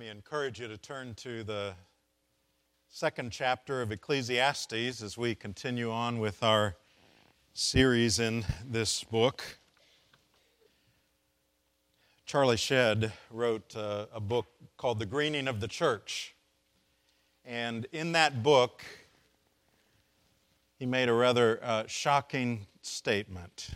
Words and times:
me 0.00 0.08
encourage 0.08 0.58
you 0.58 0.66
to 0.66 0.78
turn 0.78 1.12
to 1.12 1.44
the 1.44 1.74
second 2.88 3.30
chapter 3.30 3.82
of 3.82 3.92
Ecclesiastes 3.92 5.02
as 5.02 5.18
we 5.18 5.34
continue 5.34 5.92
on 5.92 6.18
with 6.18 6.42
our 6.42 6.74
series 7.52 8.18
in 8.18 8.42
this 8.64 9.04
book. 9.04 9.58
Charlie 12.24 12.56
Shedd 12.56 13.12
wrote 13.30 13.76
uh, 13.76 14.06
a 14.14 14.20
book 14.20 14.46
called 14.78 15.00
The 15.00 15.04
Greening 15.04 15.46
of 15.46 15.60
the 15.60 15.68
Church. 15.68 16.34
And 17.44 17.86
in 17.92 18.12
that 18.12 18.42
book, 18.42 18.82
he 20.78 20.86
made 20.86 21.10
a 21.10 21.14
rather 21.14 21.60
uh, 21.62 21.84
shocking 21.86 22.66
statement. 22.80 23.68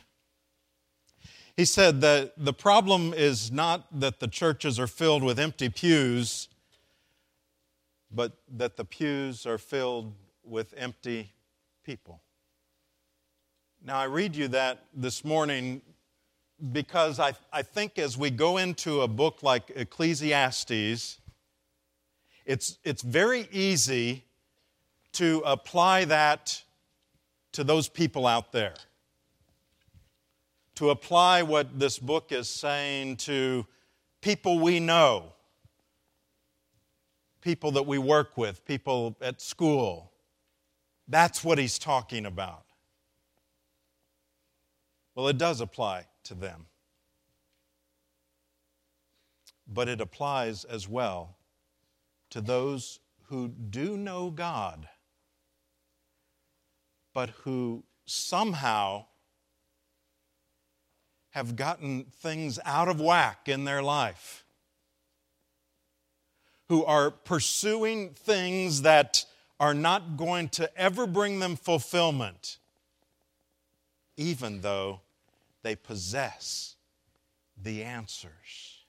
He 1.57 1.64
said 1.64 2.00
that 2.00 2.32
the 2.36 2.52
problem 2.52 3.14
is 3.14 3.52
not 3.52 4.00
that 4.00 4.18
the 4.18 4.27
churches 4.27 4.80
are 4.80 4.89
filled 4.89 5.23
with 5.23 5.39
empty 5.39 5.68
pews, 5.68 6.48
but 8.11 8.32
that 8.57 8.76
the 8.76 8.85
pews 8.85 9.46
are 9.46 9.59
filled 9.59 10.14
with 10.43 10.75
empty 10.76 11.32
people. 11.85 12.21
Now, 13.85 13.98
I 13.98 14.04
read 14.04 14.35
you 14.35 14.48
that 14.48 14.85
this 14.93 15.25
morning 15.25 15.81
because 16.72 17.21
I, 17.21 17.35
I 17.53 17.62
think 17.62 17.98
as 17.98 18.17
we 18.17 18.31
go 18.31 18.57
into 18.57 19.03
a 19.03 19.09
book 19.09 19.43
like 19.43 19.71
Ecclesiastes, 19.76 21.18
it's, 22.46 22.79
it's 22.82 23.03
very 23.03 23.48
easy 23.53 24.25
to 25.12 25.43
apply 25.45 26.04
that 26.07 26.62
to 27.53 27.62
those 27.62 27.89
people 27.89 28.26
out 28.26 28.50
there 28.50 28.75
to 30.76 30.90
apply 30.90 31.42
what 31.42 31.78
this 31.78 31.98
book 31.98 32.33
is 32.33 32.48
saying 32.48 33.16
to 33.16 33.66
people 34.20 34.58
we 34.58 34.80
know, 34.80 35.33
people 37.41 37.70
that 37.72 37.86
we 37.86 37.98
work 37.98 38.36
with, 38.36 38.64
people 38.64 39.16
at 39.20 39.41
school. 39.41 40.12
That's 41.06 41.44
what 41.44 41.58
he's 41.58 41.78
talking 41.78 42.27
about. 42.27 42.64
Well, 45.14 45.28
it 45.28 45.39
does 45.39 45.61
apply 45.61 46.06
to 46.25 46.34
them. 46.34 46.66
But 49.66 49.88
it 49.88 50.00
applies 50.00 50.64
as 50.64 50.88
well 50.88 51.36
to 52.31 52.41
those 52.41 52.98
who 53.28 53.48
do 53.48 53.97
know 53.97 54.31
God, 54.31 54.88
but 57.12 57.31
who 57.31 57.84
somehow 58.06 59.06
have 61.35 61.57
gotten 61.57 62.05
things 62.05 62.61
out 62.65 62.87
of 62.87 63.01
whack 63.01 63.49
in 63.49 63.65
their 63.65 63.83
life, 63.83 64.45
who 66.69 66.85
are 66.85 67.11
pursuing 67.11 68.11
things 68.11 68.83
that 68.83 69.25
are 69.59 69.75
not 69.75 70.17
going 70.17 70.49
to 70.49 70.71
ever 70.79 71.09
bring 71.09 71.41
them 71.41 71.57
fulfillment, 71.57 72.59
even 74.17 74.61
though 74.61 75.01
they 75.65 75.75
possess 75.75 76.77
the 77.61 77.83
answers. 77.83 78.85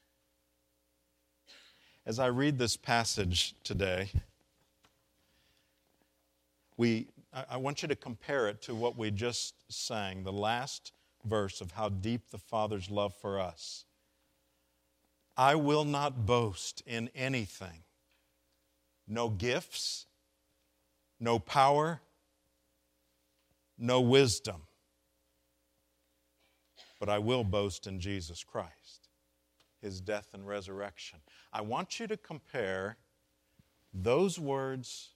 As 2.05 2.19
I 2.19 2.27
read 2.27 2.59
this 2.59 2.77
passage 2.77 3.55
today, 3.63 4.11
we, 6.77 7.07
I 7.49 7.57
want 7.57 7.81
you 7.81 7.87
to 7.87 7.95
compare 7.95 8.47
it 8.49 8.61
to 8.63 8.75
what 8.75 8.95
we 8.95 9.09
just 9.09 9.55
sang, 9.67 10.21
the 10.23 10.31
last 10.31 10.91
verse 11.25 11.61
of 11.61 11.71
how 11.71 11.89
deep 11.89 12.29
the 12.29 12.37
Father's 12.37 12.89
love 12.89 13.13
for 13.13 13.39
us. 13.39 13.85
I 15.37 15.55
will 15.55 15.83
not 15.83 16.25
boast 16.25 16.81
in 16.85 17.09
anything. 17.13 17.83
No 19.07 19.29
gifts, 19.29 20.05
no 21.19 21.39
power, 21.39 22.01
no 23.77 24.01
wisdom. 24.01 24.61
But 26.99 27.09
I 27.09 27.19
will 27.19 27.43
boast 27.43 27.87
in 27.87 27.99
Jesus 27.99 28.43
Christ, 28.43 29.09
his 29.81 29.99
death 29.99 30.29
and 30.33 30.47
resurrection. 30.47 31.19
I 31.51 31.61
want 31.61 31.99
you 31.99 32.07
to 32.07 32.17
compare 32.17 32.97
those 33.93 34.39
words 34.39 35.09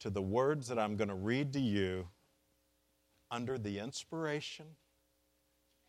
to 0.00 0.10
the 0.10 0.22
words 0.22 0.68
that 0.68 0.78
I'm 0.78 0.96
going 0.96 1.08
to 1.08 1.14
read 1.14 1.52
to 1.54 1.60
you 1.60 2.06
under 3.30 3.58
the 3.58 3.78
inspiration 3.78 4.66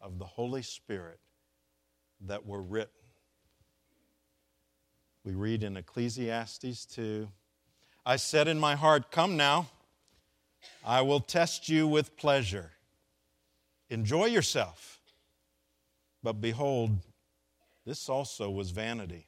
of 0.02 0.20
the 0.20 0.26
Holy 0.26 0.62
Spirit 0.62 1.20
that 2.22 2.46
were 2.46 2.62
written. 2.62 2.94
We 5.24 5.34
read 5.34 5.64
in 5.64 5.78
Ecclesiastes 5.78 6.86
2 6.86 7.30
I 8.06 8.16
said 8.16 8.48
in 8.48 8.60
my 8.60 8.76
heart, 8.76 9.12
Come 9.12 9.38
now, 9.38 9.70
I 10.84 11.02
will 11.02 11.20
test 11.20 11.70
you 11.70 11.88
with 11.88 12.18
pleasure. 12.18 12.72
Enjoy 13.90 14.26
yourself. 14.26 15.00
But 16.24 16.42
behold, 16.42 16.98
this 17.86 18.10
also 18.10 18.50
was 18.50 18.72
vanity. 18.72 19.28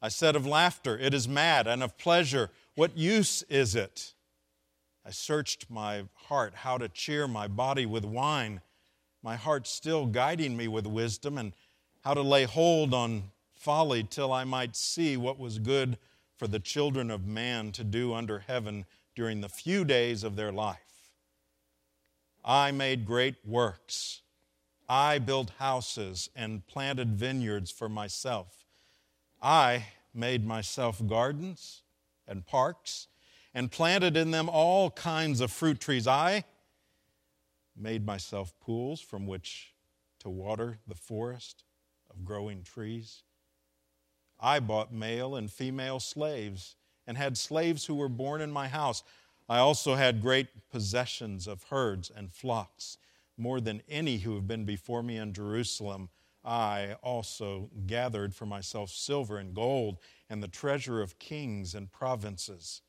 I 0.00 0.08
said 0.08 0.36
of 0.36 0.46
laughter, 0.46 0.96
It 0.96 1.12
is 1.12 1.26
mad, 1.26 1.66
and 1.66 1.82
of 1.82 1.98
pleasure, 1.98 2.50
What 2.76 2.96
use 2.96 3.42
is 3.48 3.74
it? 3.74 4.14
I 5.08 5.10
searched 5.10 5.70
my 5.70 6.04
heart 6.26 6.54
how 6.54 6.76
to 6.76 6.86
cheer 6.86 7.26
my 7.26 7.48
body 7.48 7.86
with 7.86 8.04
wine, 8.04 8.60
my 9.22 9.36
heart 9.36 9.66
still 9.66 10.04
guiding 10.04 10.54
me 10.54 10.68
with 10.68 10.86
wisdom, 10.86 11.38
and 11.38 11.54
how 12.04 12.12
to 12.12 12.20
lay 12.20 12.44
hold 12.44 12.92
on 12.92 13.30
folly 13.54 14.02
till 14.02 14.34
I 14.34 14.44
might 14.44 14.76
see 14.76 15.16
what 15.16 15.38
was 15.38 15.60
good 15.60 15.96
for 16.36 16.46
the 16.46 16.60
children 16.60 17.10
of 17.10 17.26
man 17.26 17.72
to 17.72 17.84
do 17.84 18.12
under 18.12 18.40
heaven 18.40 18.84
during 19.14 19.40
the 19.40 19.48
few 19.48 19.82
days 19.82 20.24
of 20.24 20.36
their 20.36 20.52
life. 20.52 21.10
I 22.44 22.70
made 22.70 23.06
great 23.06 23.36
works. 23.46 24.20
I 24.90 25.20
built 25.20 25.52
houses 25.58 26.28
and 26.36 26.66
planted 26.66 27.14
vineyards 27.14 27.70
for 27.70 27.88
myself. 27.88 28.66
I 29.40 29.86
made 30.12 30.44
myself 30.46 31.00
gardens 31.06 31.80
and 32.26 32.44
parks 32.44 33.08
and 33.58 33.72
planted 33.72 34.16
in 34.16 34.30
them 34.30 34.48
all 34.48 34.88
kinds 34.88 35.40
of 35.40 35.50
fruit 35.50 35.80
trees. 35.80 36.06
I 36.06 36.44
made 37.76 38.06
myself 38.06 38.54
pools 38.60 39.00
from 39.00 39.26
which 39.26 39.74
to 40.20 40.30
water 40.30 40.78
the 40.86 40.94
forest 40.94 41.64
of 42.08 42.24
growing 42.24 42.62
trees. 42.62 43.24
I 44.38 44.60
bought 44.60 44.92
male 44.92 45.34
and 45.34 45.50
female 45.50 45.98
slaves 45.98 46.76
and 47.04 47.16
had 47.16 47.36
slaves 47.36 47.84
who 47.84 47.96
were 47.96 48.08
born 48.08 48.40
in 48.42 48.52
my 48.52 48.68
house. 48.68 49.02
I 49.48 49.58
also 49.58 49.96
had 49.96 50.22
great 50.22 50.70
possessions 50.70 51.48
of 51.48 51.64
herds 51.64 52.12
and 52.14 52.30
flocks, 52.30 52.96
more 53.36 53.60
than 53.60 53.82
any 53.88 54.18
who 54.18 54.36
have 54.36 54.46
been 54.46 54.66
before 54.66 55.02
me 55.02 55.16
in 55.16 55.32
Jerusalem. 55.32 56.10
I 56.44 56.94
also 57.02 57.70
gathered 57.88 58.36
for 58.36 58.46
myself 58.46 58.90
silver 58.90 59.36
and 59.36 59.52
gold 59.52 59.98
and 60.30 60.44
the 60.44 60.46
treasure 60.46 61.02
of 61.02 61.18
kings 61.18 61.74
and 61.74 61.90
provinces. 61.90 62.82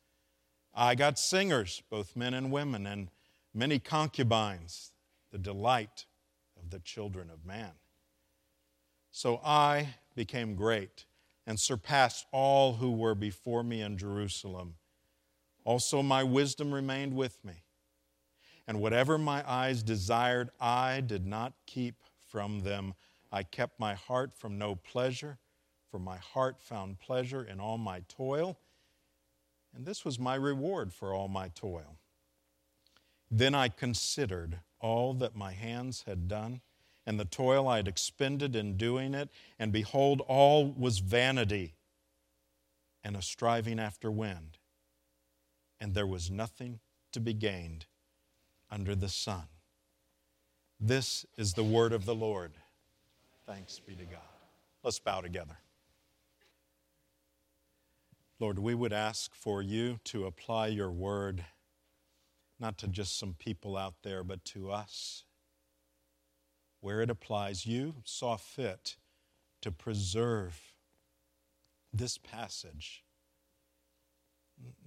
I 0.74 0.94
got 0.94 1.18
singers, 1.18 1.82
both 1.90 2.16
men 2.16 2.34
and 2.34 2.52
women, 2.52 2.86
and 2.86 3.10
many 3.52 3.78
concubines, 3.78 4.92
the 5.30 5.38
delight 5.38 6.06
of 6.56 6.70
the 6.70 6.78
children 6.78 7.30
of 7.30 7.44
man. 7.44 7.72
So 9.10 9.40
I 9.44 9.94
became 10.14 10.54
great 10.54 11.06
and 11.46 11.58
surpassed 11.58 12.26
all 12.32 12.74
who 12.74 12.92
were 12.92 13.14
before 13.14 13.64
me 13.64 13.82
in 13.82 13.98
Jerusalem. 13.98 14.76
Also, 15.64 16.02
my 16.02 16.22
wisdom 16.22 16.72
remained 16.72 17.14
with 17.14 17.44
me. 17.44 17.64
And 18.66 18.80
whatever 18.80 19.18
my 19.18 19.42
eyes 19.50 19.82
desired, 19.82 20.50
I 20.60 21.00
did 21.00 21.26
not 21.26 21.54
keep 21.66 21.96
from 22.28 22.60
them. 22.60 22.94
I 23.32 23.42
kept 23.42 23.80
my 23.80 23.94
heart 23.94 24.32
from 24.32 24.58
no 24.58 24.76
pleasure, 24.76 25.38
for 25.90 25.98
my 25.98 26.18
heart 26.18 26.62
found 26.62 27.00
pleasure 27.00 27.42
in 27.42 27.58
all 27.58 27.78
my 27.78 28.02
toil 28.08 28.58
and 29.74 29.86
this 29.86 30.04
was 30.04 30.18
my 30.18 30.34
reward 30.34 30.92
for 30.92 31.14
all 31.14 31.28
my 31.28 31.48
toil. 31.48 31.98
Then 33.30 33.54
I 33.54 33.68
considered 33.68 34.60
all 34.80 35.14
that 35.14 35.36
my 35.36 35.52
hands 35.52 36.04
had 36.06 36.28
done 36.28 36.60
and 37.06 37.18
the 37.18 37.24
toil 37.24 37.66
I 37.66 37.78
had 37.78 37.88
expended 37.88 38.54
in 38.54 38.76
doing 38.76 39.14
it, 39.14 39.30
and 39.58 39.72
behold, 39.72 40.22
all 40.28 40.66
was 40.70 40.98
vanity 40.98 41.74
and 43.02 43.16
a 43.16 43.22
striving 43.22 43.80
after 43.80 44.10
wind, 44.10 44.58
and 45.80 45.94
there 45.94 46.06
was 46.06 46.30
nothing 46.30 46.78
to 47.12 47.20
be 47.20 47.32
gained 47.32 47.86
under 48.70 48.94
the 48.94 49.08
sun. 49.08 49.44
This 50.78 51.26
is 51.36 51.54
the 51.54 51.64
word 51.64 51.92
of 51.92 52.04
the 52.04 52.14
Lord. 52.14 52.52
Thanks 53.46 53.80
be 53.80 53.94
to 53.94 54.04
God. 54.04 54.20
Let's 54.82 54.98
bow 54.98 55.20
together. 55.20 55.58
Lord, 58.40 58.58
we 58.58 58.74
would 58.74 58.94
ask 58.94 59.34
for 59.34 59.60
you 59.60 60.00
to 60.04 60.24
apply 60.24 60.68
your 60.68 60.90
word 60.90 61.44
not 62.58 62.78
to 62.78 62.88
just 62.88 63.18
some 63.18 63.34
people 63.38 63.76
out 63.76 63.94
there, 64.02 64.24
but 64.24 64.44
to 64.46 64.70
us. 64.70 65.24
Where 66.80 67.02
it 67.02 67.10
applies, 67.10 67.66
you 67.66 67.96
saw 68.04 68.36
fit 68.36 68.96
to 69.60 69.70
preserve 69.70 70.58
this 71.92 72.16
passage, 72.16 73.04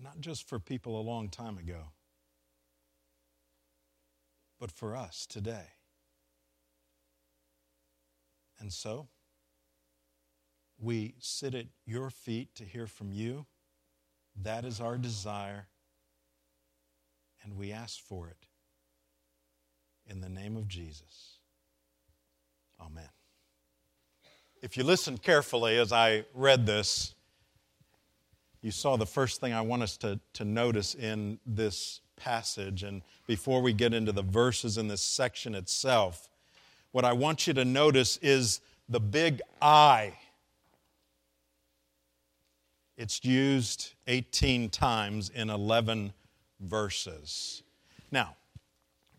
not 0.01 0.19
just 0.19 0.47
for 0.47 0.59
people 0.59 1.00
a 1.00 1.01
long 1.01 1.29
time 1.29 1.57
ago, 1.57 1.91
but 4.59 4.71
for 4.71 4.95
us 4.95 5.27
today. 5.27 5.73
And 8.59 8.73
so, 8.73 9.09
we 10.83 11.15
sit 11.19 11.56
at 11.56 11.65
your 11.85 12.09
feet 12.09 12.53
to 12.56 12.63
hear 12.63 12.88
from 12.88 13.12
you. 13.12 13.45
That 14.41 14.65
is 14.65 14.80
our 14.80 14.97
desire, 14.97 15.68
and 17.44 17.56
we 17.57 17.71
ask 17.71 18.00
for 18.00 18.27
it. 18.27 18.47
In 20.06 20.19
the 20.19 20.30
name 20.30 20.57
of 20.57 20.68
Jesus. 20.68 21.38
Amen. 22.81 23.07
If 24.62 24.75
you 24.75 24.83
listened 24.83 25.21
carefully 25.21 25.77
as 25.77 25.94
I 25.94 26.25
read 26.33 26.65
this, 26.65 27.15
you 28.62 28.71
saw 28.71 28.97
the 28.97 29.06
first 29.06 29.39
thing 29.39 29.53
I 29.53 29.62
want 29.62 29.83
us 29.83 29.97
to, 29.97 30.19
to 30.33 30.45
notice 30.45 30.95
in 30.95 31.39
this 31.45 32.01
passage. 32.15 32.83
And 32.83 33.01
before 33.27 33.62
we 33.62 33.74
get 33.74 33.94
into 33.94 34.12
the 34.12 34.21
verses 34.21 34.77
in 34.77 34.88
this 34.88 35.01
section 35.01 35.53
itself, 35.53 36.29
what 36.91 37.06
I 37.06 37.13
want 37.13 37.47
you 37.47 37.53
to 37.53 37.65
notice 37.65 38.18
is 38.21 38.62
the 38.89 39.00
big 39.00 39.41
I. 39.62 40.13
It's 42.97 43.23
used 43.23 43.93
18 44.07 44.69
times 44.69 45.29
in 45.29 45.49
11 45.49 46.13
verses. 46.59 47.63
Now, 48.11 48.35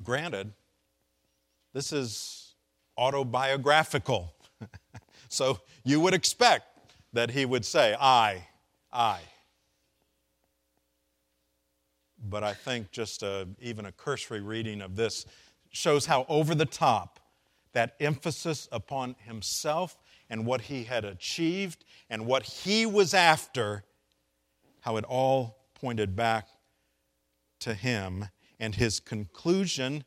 granted, 0.02 0.52
this 1.72 1.92
is 1.92 2.54
autobiographical. 2.96 4.32
so 5.28 5.60
you 5.84 5.98
would 6.00 6.14
expect 6.14 6.92
that 7.12 7.30
he 7.30 7.44
would 7.44 7.64
say, 7.64 7.96
I, 8.00 8.46
I. 8.92 9.20
But 12.28 12.44
I 12.44 12.54
think 12.54 12.90
just 12.92 13.22
a, 13.22 13.48
even 13.60 13.86
a 13.86 13.92
cursory 13.92 14.40
reading 14.40 14.80
of 14.80 14.94
this 14.94 15.26
shows 15.70 16.06
how 16.06 16.24
over 16.28 16.54
the 16.54 16.64
top 16.64 17.18
that 17.72 17.96
emphasis 17.98 18.68
upon 18.70 19.16
himself 19.26 19.96
and 20.34 20.44
what 20.44 20.62
he 20.62 20.82
had 20.82 21.04
achieved 21.04 21.84
and 22.10 22.26
what 22.26 22.42
he 22.42 22.84
was 22.84 23.14
after, 23.14 23.84
how 24.81 24.96
it 24.96 25.04
all 25.04 25.69
pointed 25.75 26.16
back 26.16 26.48
to 27.60 27.72
him. 27.72 28.26
And 28.58 28.75
his 28.75 28.98
conclusion 28.98 30.02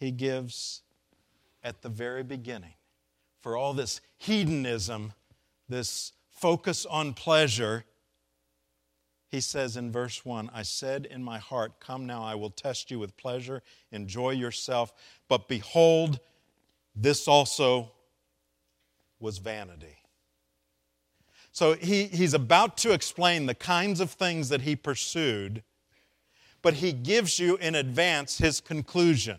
he 0.00 0.10
gives 0.10 0.82
at 1.62 1.82
the 1.82 1.88
very 1.88 2.24
beginning. 2.24 2.74
For 3.40 3.56
all 3.56 3.72
this 3.72 4.00
hedonism, 4.18 5.12
this 5.68 6.12
focus 6.28 6.84
on 6.84 7.14
pleasure, 7.14 7.84
he 9.28 9.40
says 9.40 9.76
in 9.76 9.92
verse 9.92 10.24
1 10.24 10.50
I 10.52 10.64
said 10.64 11.06
in 11.06 11.22
my 11.22 11.38
heart, 11.38 11.78
Come 11.78 12.04
now, 12.04 12.24
I 12.24 12.34
will 12.34 12.50
test 12.50 12.90
you 12.90 12.98
with 12.98 13.16
pleasure, 13.16 13.62
enjoy 13.92 14.30
yourself. 14.30 14.92
But 15.28 15.46
behold, 15.46 16.18
this 16.96 17.28
also 17.28 17.92
was 19.20 19.38
vanity. 19.38 19.98
So 21.52 21.74
he, 21.74 22.04
he's 22.04 22.34
about 22.34 22.76
to 22.78 22.92
explain 22.92 23.46
the 23.46 23.54
kinds 23.54 24.00
of 24.00 24.10
things 24.10 24.48
that 24.48 24.62
he 24.62 24.76
pursued, 24.76 25.62
but 26.62 26.74
he 26.74 26.92
gives 26.92 27.38
you 27.38 27.56
in 27.56 27.74
advance 27.74 28.38
his 28.38 28.60
conclusion 28.60 29.38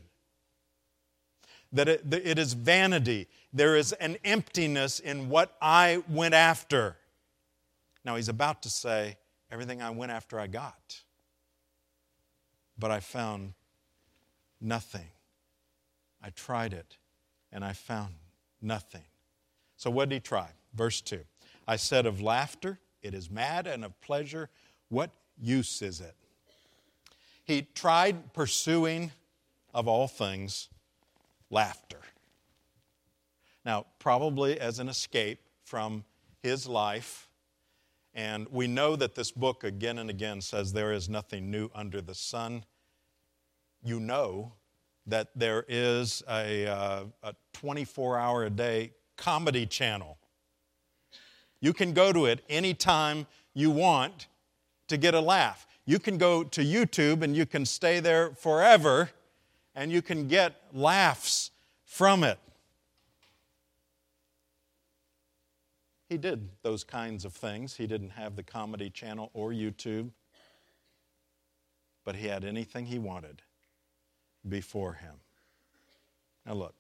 that 1.72 1.88
it, 1.88 2.10
that 2.10 2.30
it 2.30 2.38
is 2.38 2.54
vanity. 2.54 3.28
There 3.54 3.76
is 3.76 3.94
an 3.94 4.18
emptiness 4.24 5.00
in 5.00 5.30
what 5.30 5.56
I 5.62 6.04
went 6.10 6.34
after. 6.34 6.98
Now, 8.04 8.16
he's 8.16 8.30
about 8.30 8.64
to 8.64 8.70
say, 8.70 9.18
everything 9.52 9.82
I 9.82 9.92
went 9.92 10.12
after, 10.12 10.40
I 10.40 10.48
got. 10.48 11.02
But 12.78 12.92
I 12.92 13.00
found 13.00 13.54
nothing. 14.60 15.08
I 16.22 16.30
tried 16.32 16.74
it, 16.74 16.98
and 17.52 17.64
I 17.64 17.74
found 17.74 18.16
nothing. 18.62 19.04
So, 19.82 19.90
what 19.90 20.10
did 20.10 20.16
he 20.16 20.20
try? 20.20 20.48
Verse 20.76 21.02
2 21.02 21.22
I 21.68 21.76
said 21.76 22.06
of 22.06 22.22
laughter, 22.22 22.80
it 23.02 23.16
is 23.16 23.32
mad, 23.32 23.66
and 23.66 23.84
of 23.84 24.00
pleasure, 24.00 24.48
what 24.90 25.10
use 25.42 25.82
is 25.82 26.02
it? 26.02 26.14
He 27.44 27.64
tried 27.74 28.32
pursuing, 28.32 29.12
of 29.74 29.88
all 29.88 30.08
things, 30.08 30.70
laughter. 31.50 31.98
Now, 33.66 33.88
probably 33.98 34.60
as 34.60 34.78
an 34.78 34.88
escape 34.88 35.40
from 35.64 36.04
his 36.44 36.68
life. 36.68 37.28
And 38.14 38.48
we 38.52 38.68
know 38.68 38.96
that 38.96 39.16
this 39.16 39.32
book 39.32 39.64
again 39.64 39.98
and 39.98 40.12
again 40.12 40.42
says 40.42 40.74
there 40.74 40.94
is 40.94 41.10
nothing 41.10 41.50
new 41.50 41.72
under 41.74 42.02
the 42.02 42.14
sun. 42.14 42.66
You 43.82 44.00
know 44.00 44.54
that 45.08 45.30
there 45.36 45.66
is 45.68 46.22
a, 46.30 46.68
uh, 46.68 47.04
a 47.24 47.34
24 47.54 48.20
hour 48.20 48.44
a 48.44 48.50
day 48.52 48.92
comedy 49.22 49.68
channel. 49.68 50.18
You 51.60 51.74
can 51.74 51.94
go 51.94 52.12
to 52.12 52.26
it 52.26 52.44
anytime 52.50 53.28
you 53.54 53.70
want 53.70 54.28
to 54.88 54.98
get 54.98 55.14
a 55.14 55.22
laugh. 55.22 55.68
You 55.86 56.00
can 56.00 56.18
go 56.18 56.44
to 56.44 56.62
YouTube 56.62 57.22
and 57.22 57.36
you 57.36 57.46
can 57.46 57.66
stay 57.66 58.00
there 58.00 58.32
forever 58.32 59.12
and 59.76 59.92
you 59.92 60.02
can 60.02 60.28
get 60.28 60.56
laughs 60.74 61.52
from 61.86 62.24
it. 62.24 62.40
He 66.10 66.18
did 66.18 66.50
those 66.64 66.84
kinds 66.84 67.24
of 67.24 67.32
things. 67.32 67.76
He 67.76 67.86
didn't 67.86 68.10
have 68.10 68.36
the 68.36 68.44
Comedy 68.44 68.90
Channel 68.90 69.30
or 69.34 69.52
YouTube, 69.52 70.10
but 72.04 72.16
he 72.16 72.28
had 72.28 72.44
anything 72.44 72.88
he 72.88 72.98
wanted 72.98 73.44
before 74.50 74.94
him. 74.94 75.14
Now, 76.46 76.54
look, 76.54 76.76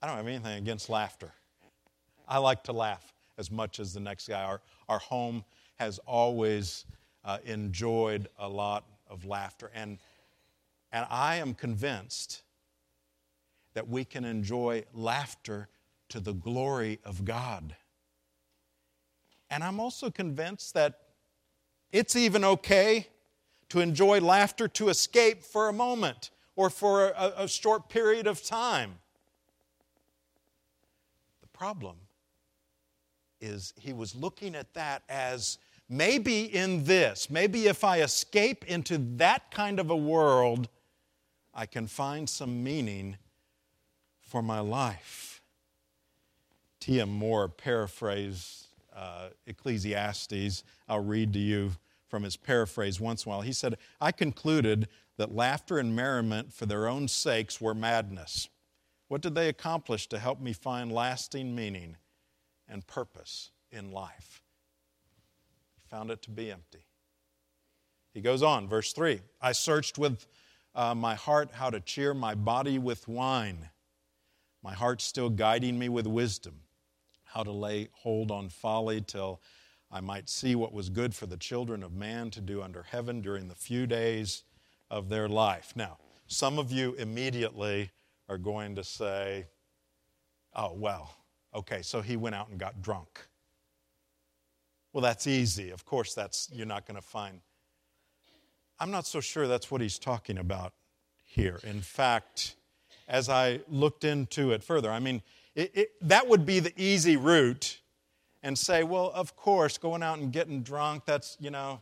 I 0.00 0.06
don't 0.06 0.16
have 0.16 0.26
anything 0.26 0.58
against 0.58 0.88
laughter. 0.88 1.32
I 2.26 2.38
like 2.38 2.64
to 2.64 2.72
laugh 2.72 3.12
as 3.36 3.50
much 3.50 3.80
as 3.80 3.94
the 3.94 4.00
next 4.00 4.28
guy. 4.28 4.42
Our, 4.42 4.60
our 4.88 4.98
home 4.98 5.44
has 5.76 5.98
always 6.00 6.84
uh, 7.24 7.38
enjoyed 7.44 8.28
a 8.38 8.48
lot 8.48 8.84
of 9.08 9.24
laughter. 9.24 9.70
And 9.74 9.98
and 10.92 11.06
I 11.10 11.36
am 11.36 11.54
convinced 11.54 12.42
that 13.74 13.88
we 13.88 14.04
can 14.04 14.24
enjoy 14.24 14.84
laughter 14.94 15.68
to 16.08 16.20
the 16.20 16.32
glory 16.32 16.98
of 17.04 17.24
God. 17.24 17.76
And 19.50 19.62
I'm 19.62 19.80
also 19.80 20.10
convinced 20.10 20.74
that 20.74 21.00
it's 21.92 22.16
even 22.16 22.44
okay 22.44 23.08
to 23.68 23.80
enjoy 23.80 24.20
laughter 24.20 24.68
to 24.68 24.88
escape 24.88 25.42
for 25.42 25.68
a 25.68 25.72
moment 25.72 26.30
or 26.56 26.70
for 26.70 27.08
a, 27.10 27.34
a 27.36 27.48
short 27.48 27.88
period 27.88 28.26
of 28.26 28.42
time. 28.42 28.98
Problem 31.58 31.96
is 33.40 33.74
he 33.76 33.92
was 33.92 34.14
looking 34.14 34.54
at 34.54 34.74
that 34.74 35.02
as 35.08 35.58
maybe 35.88 36.42
in 36.54 36.84
this, 36.84 37.28
maybe 37.28 37.66
if 37.66 37.82
I 37.82 38.02
escape 38.02 38.64
into 38.66 38.96
that 39.16 39.50
kind 39.50 39.80
of 39.80 39.90
a 39.90 39.96
world, 39.96 40.68
I 41.52 41.66
can 41.66 41.88
find 41.88 42.28
some 42.28 42.62
meaning 42.62 43.16
for 44.20 44.40
my 44.40 44.60
life. 44.60 45.42
T.M. 46.78 47.10
Moore 47.10 47.48
paraphrased 47.48 48.68
uh, 48.94 49.30
Ecclesiastes. 49.48 50.62
I'll 50.88 51.02
read 51.02 51.32
to 51.32 51.40
you 51.40 51.72
from 52.06 52.22
his 52.22 52.36
paraphrase 52.36 53.00
once 53.00 53.26
in 53.26 53.30
a 53.30 53.34
while. 53.34 53.42
He 53.42 53.52
said, 53.52 53.78
I 54.00 54.12
concluded 54.12 54.86
that 55.16 55.34
laughter 55.34 55.78
and 55.78 55.96
merriment 55.96 56.52
for 56.52 56.66
their 56.66 56.86
own 56.86 57.08
sakes 57.08 57.60
were 57.60 57.74
madness. 57.74 58.48
What 59.08 59.22
did 59.22 59.34
they 59.34 59.48
accomplish 59.48 60.06
to 60.08 60.18
help 60.18 60.40
me 60.40 60.52
find 60.52 60.92
lasting 60.92 61.54
meaning 61.54 61.96
and 62.68 62.86
purpose 62.86 63.50
in 63.72 63.90
life? 63.90 64.42
He 65.74 65.88
found 65.88 66.10
it 66.10 66.22
to 66.22 66.30
be 66.30 66.50
empty. 66.50 66.84
He 68.12 68.20
goes 68.20 68.42
on, 68.42 68.68
verse 68.68 68.92
3 68.92 69.20
I 69.40 69.52
searched 69.52 69.98
with 69.98 70.26
uh, 70.74 70.94
my 70.94 71.14
heart 71.14 71.50
how 71.52 71.70
to 71.70 71.80
cheer 71.80 72.12
my 72.14 72.34
body 72.34 72.78
with 72.78 73.08
wine. 73.08 73.70
My 74.62 74.74
heart 74.74 75.00
still 75.00 75.30
guiding 75.30 75.78
me 75.78 75.88
with 75.88 76.06
wisdom, 76.06 76.60
how 77.24 77.42
to 77.42 77.52
lay 77.52 77.88
hold 77.92 78.30
on 78.30 78.48
folly 78.48 79.00
till 79.00 79.40
I 79.90 80.00
might 80.00 80.28
see 80.28 80.54
what 80.54 80.74
was 80.74 80.90
good 80.90 81.14
for 81.14 81.26
the 81.26 81.36
children 81.36 81.82
of 81.82 81.94
man 81.94 82.30
to 82.30 82.40
do 82.40 82.62
under 82.62 82.82
heaven 82.82 83.22
during 83.22 83.48
the 83.48 83.54
few 83.54 83.86
days 83.86 84.42
of 84.90 85.08
their 85.08 85.28
life. 85.28 85.72
Now, 85.74 85.98
some 86.26 86.58
of 86.58 86.70
you 86.70 86.94
immediately 86.94 87.90
are 88.28 88.38
going 88.38 88.74
to 88.76 88.84
say, 88.84 89.46
oh, 90.54 90.72
well, 90.74 91.14
okay, 91.54 91.82
so 91.82 92.00
he 92.00 92.16
went 92.16 92.34
out 92.34 92.48
and 92.48 92.58
got 92.58 92.82
drunk. 92.82 93.26
Well, 94.92 95.02
that's 95.02 95.26
easy. 95.26 95.70
Of 95.70 95.84
course, 95.84 96.14
that's 96.14 96.48
you're 96.52 96.66
not 96.66 96.86
going 96.86 96.96
to 96.96 97.06
find 97.06 97.40
I'm 98.80 98.90
not 98.90 99.06
so 99.06 99.20
sure 99.20 99.48
that's 99.48 99.70
what 99.70 99.80
he's 99.80 99.98
talking 99.98 100.38
about 100.38 100.72
here. 101.24 101.58
In 101.64 101.80
fact, 101.80 102.54
as 103.08 103.28
I 103.28 103.60
looked 103.68 104.04
into 104.04 104.52
it 104.52 104.62
further, 104.62 104.90
I 104.90 105.00
mean, 105.00 105.22
It, 105.54 105.70
it, 105.74 106.08
that 106.08 106.28
would 106.28 106.46
be 106.46 106.60
the 106.60 106.72
easy 106.76 107.16
route 107.16 107.80
and 108.44 108.56
say, 108.56 108.84
well, 108.84 109.10
of 109.12 109.34
course, 109.34 109.76
going 109.76 110.04
out 110.04 110.18
and 110.20 110.32
getting 110.32 110.62
drunk, 110.62 111.04
that's, 111.04 111.36
you 111.40 111.50
know, 111.50 111.80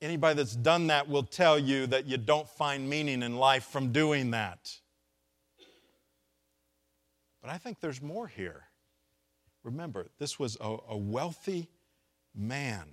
anybody 0.00 0.34
that's 0.36 0.56
done 0.56 0.86
that 0.86 1.06
will 1.06 1.22
tell 1.22 1.58
you 1.58 1.86
that 1.88 2.06
you 2.06 2.16
don't 2.16 2.48
find 2.48 2.88
meaning 2.88 3.22
in 3.22 3.36
life 3.36 3.64
from 3.64 3.92
doing 3.92 4.30
that. 4.30 4.80
But 7.46 7.54
I 7.54 7.58
think 7.58 7.78
there's 7.78 8.02
more 8.02 8.26
here. 8.26 8.64
Remember, 9.62 10.08
this 10.18 10.36
was 10.36 10.56
a, 10.60 10.78
a 10.88 10.96
wealthy 10.96 11.70
man, 12.34 12.88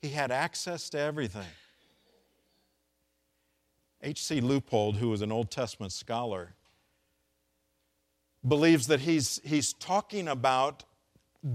he 0.00 0.08
had 0.08 0.30
access 0.30 0.88
to 0.90 0.98
everything. 0.98 1.44
H.C. 4.02 4.40
Leupold, 4.40 4.96
who 4.96 5.10
was 5.10 5.20
an 5.20 5.30
Old 5.30 5.50
Testament 5.50 5.92
scholar, 5.92 6.54
believes 8.48 8.86
that 8.86 9.00
he's, 9.00 9.42
he's 9.44 9.74
talking 9.74 10.26
about 10.26 10.84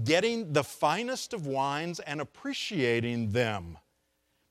getting 0.04 0.52
the 0.52 0.62
finest 0.62 1.32
of 1.32 1.44
wines 1.44 1.98
and 1.98 2.20
appreciating 2.20 3.30
them, 3.30 3.78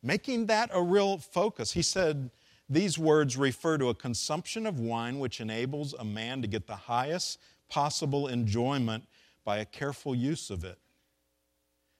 making 0.03 0.47
that 0.47 0.71
a 0.73 0.81
real 0.81 1.19
focus. 1.19 1.71
He 1.71 1.81
said 1.81 2.31
these 2.69 2.97
words 2.97 3.37
refer 3.37 3.77
to 3.77 3.89
a 3.89 3.95
consumption 3.95 4.65
of 4.65 4.79
wine 4.79 5.19
which 5.19 5.39
enables 5.39 5.93
a 5.93 6.03
man 6.03 6.41
to 6.41 6.47
get 6.47 6.67
the 6.67 6.75
highest 6.75 7.39
possible 7.69 8.27
enjoyment 8.27 9.05
by 9.43 9.57
a 9.57 9.65
careful 9.65 10.15
use 10.15 10.49
of 10.49 10.63
it. 10.63 10.79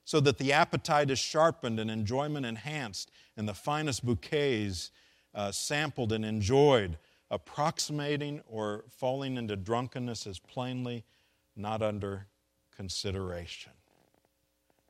So 0.04 0.20
that 0.22 0.38
the 0.38 0.54
appetite 0.54 1.10
is 1.10 1.20
sharpened 1.20 1.80
and 1.80 1.90
enjoyment 1.90 2.46
enhanced, 2.46 3.12
and 3.38 3.48
the 3.48 3.54
finest 3.54 4.06
bouquets 4.06 4.92
uh, 5.34 5.52
sampled 5.52 6.12
and 6.12 6.24
enjoyed, 6.24 6.98
approximating 7.32 8.42
or 8.48 8.86
falling 8.88 9.38
into 9.38 9.56
drunkenness 9.56 10.28
is 10.28 10.40
plainly 10.40 11.04
not 11.56 11.82
under 11.82 12.28
consideration. 12.76 13.72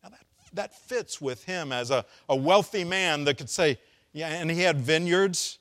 Now, 0.04 0.10
that, 0.10 0.26
that 0.54 0.74
fits 0.74 1.22
with 1.22 1.46
him 1.46 1.72
as 1.72 1.92
a, 1.92 2.06
a 2.28 2.36
wealthy 2.36 2.84
man 2.84 3.24
that 3.26 3.38
could 3.38 3.50
say, 3.50 3.78
yeah, 4.12 4.30
and 4.30 4.50
he 4.50 4.62
had 4.62 4.80
vineyards. 4.80 5.60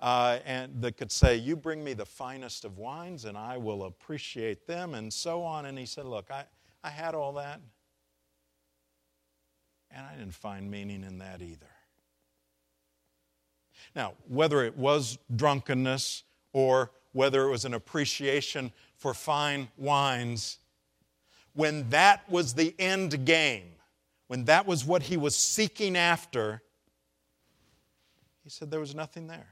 Uh, 0.00 0.38
and 0.44 0.80
that 0.80 0.96
could 0.96 1.10
say, 1.10 1.36
You 1.36 1.56
bring 1.56 1.82
me 1.82 1.92
the 1.92 2.06
finest 2.06 2.64
of 2.64 2.78
wines, 2.78 3.24
and 3.24 3.36
I 3.36 3.56
will 3.56 3.84
appreciate 3.84 4.66
them, 4.66 4.94
and 4.94 5.12
so 5.12 5.42
on. 5.42 5.66
And 5.66 5.78
he 5.78 5.86
said, 5.86 6.06
Look, 6.06 6.30
I, 6.30 6.44
I 6.84 6.90
had 6.90 7.14
all 7.14 7.32
that, 7.34 7.60
and 9.90 10.06
I 10.06 10.14
didn't 10.14 10.34
find 10.34 10.70
meaning 10.70 11.02
in 11.02 11.18
that 11.18 11.42
either. 11.42 11.66
Now, 13.94 14.14
whether 14.28 14.62
it 14.64 14.76
was 14.76 15.18
drunkenness 15.34 16.22
or 16.52 16.92
whether 17.12 17.46
it 17.46 17.50
was 17.50 17.64
an 17.64 17.74
appreciation 17.74 18.72
for 18.96 19.14
fine 19.14 19.68
wines, 19.76 20.58
when 21.54 21.88
that 21.90 22.28
was 22.30 22.54
the 22.54 22.74
end 22.78 23.24
game, 23.24 23.70
when 24.28 24.44
that 24.44 24.66
was 24.66 24.84
what 24.84 25.02
he 25.02 25.16
was 25.16 25.36
seeking 25.36 25.96
after, 25.96 26.62
he 28.44 28.50
said 28.50 28.70
there 28.70 28.78
was 28.78 28.94
nothing 28.94 29.26
there. 29.26 29.48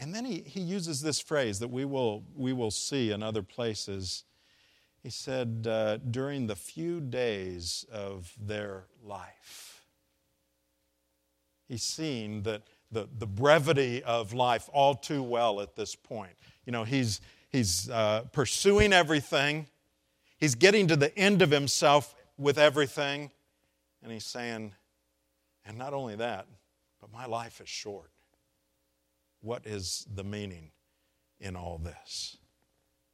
And 0.00 0.14
then 0.14 0.24
he, 0.24 0.40
he 0.40 0.60
uses 0.60 1.02
this 1.02 1.20
phrase 1.20 1.60
that 1.60 1.68
we 1.68 1.84
will, 1.84 2.24
we 2.34 2.52
will 2.52 2.72
see 2.72 3.12
in 3.12 3.22
other 3.22 3.42
places. 3.42 4.24
He 5.02 5.10
said, 5.10 5.66
uh, 5.68 5.98
during 5.98 6.46
the 6.46 6.56
few 6.56 7.00
days 7.00 7.84
of 7.92 8.32
their 8.40 8.86
life. 9.04 9.84
He's 11.68 11.82
seen 11.82 12.42
that 12.42 12.62
the, 12.90 13.08
the 13.18 13.26
brevity 13.26 14.02
of 14.02 14.32
life 14.32 14.68
all 14.72 14.94
too 14.94 15.22
well 15.22 15.60
at 15.60 15.76
this 15.76 15.94
point. 15.94 16.32
You 16.64 16.72
know, 16.72 16.82
he's, 16.84 17.20
he's 17.50 17.88
uh, 17.90 18.24
pursuing 18.32 18.92
everything, 18.92 19.66
He's 20.40 20.54
getting 20.54 20.86
to 20.88 20.96
the 20.96 21.16
end 21.18 21.42
of 21.42 21.50
himself 21.50 22.14
with 22.38 22.58
everything, 22.58 23.30
and 24.02 24.10
he's 24.10 24.24
saying, 24.24 24.72
and 25.66 25.76
not 25.76 25.92
only 25.92 26.16
that, 26.16 26.46
but 26.98 27.12
my 27.12 27.26
life 27.26 27.60
is 27.60 27.68
short. 27.68 28.10
What 29.40 29.66
is 29.66 30.06
the 30.14 30.24
meaning 30.24 30.70
in 31.40 31.56
all 31.56 31.78
this? 31.78 32.36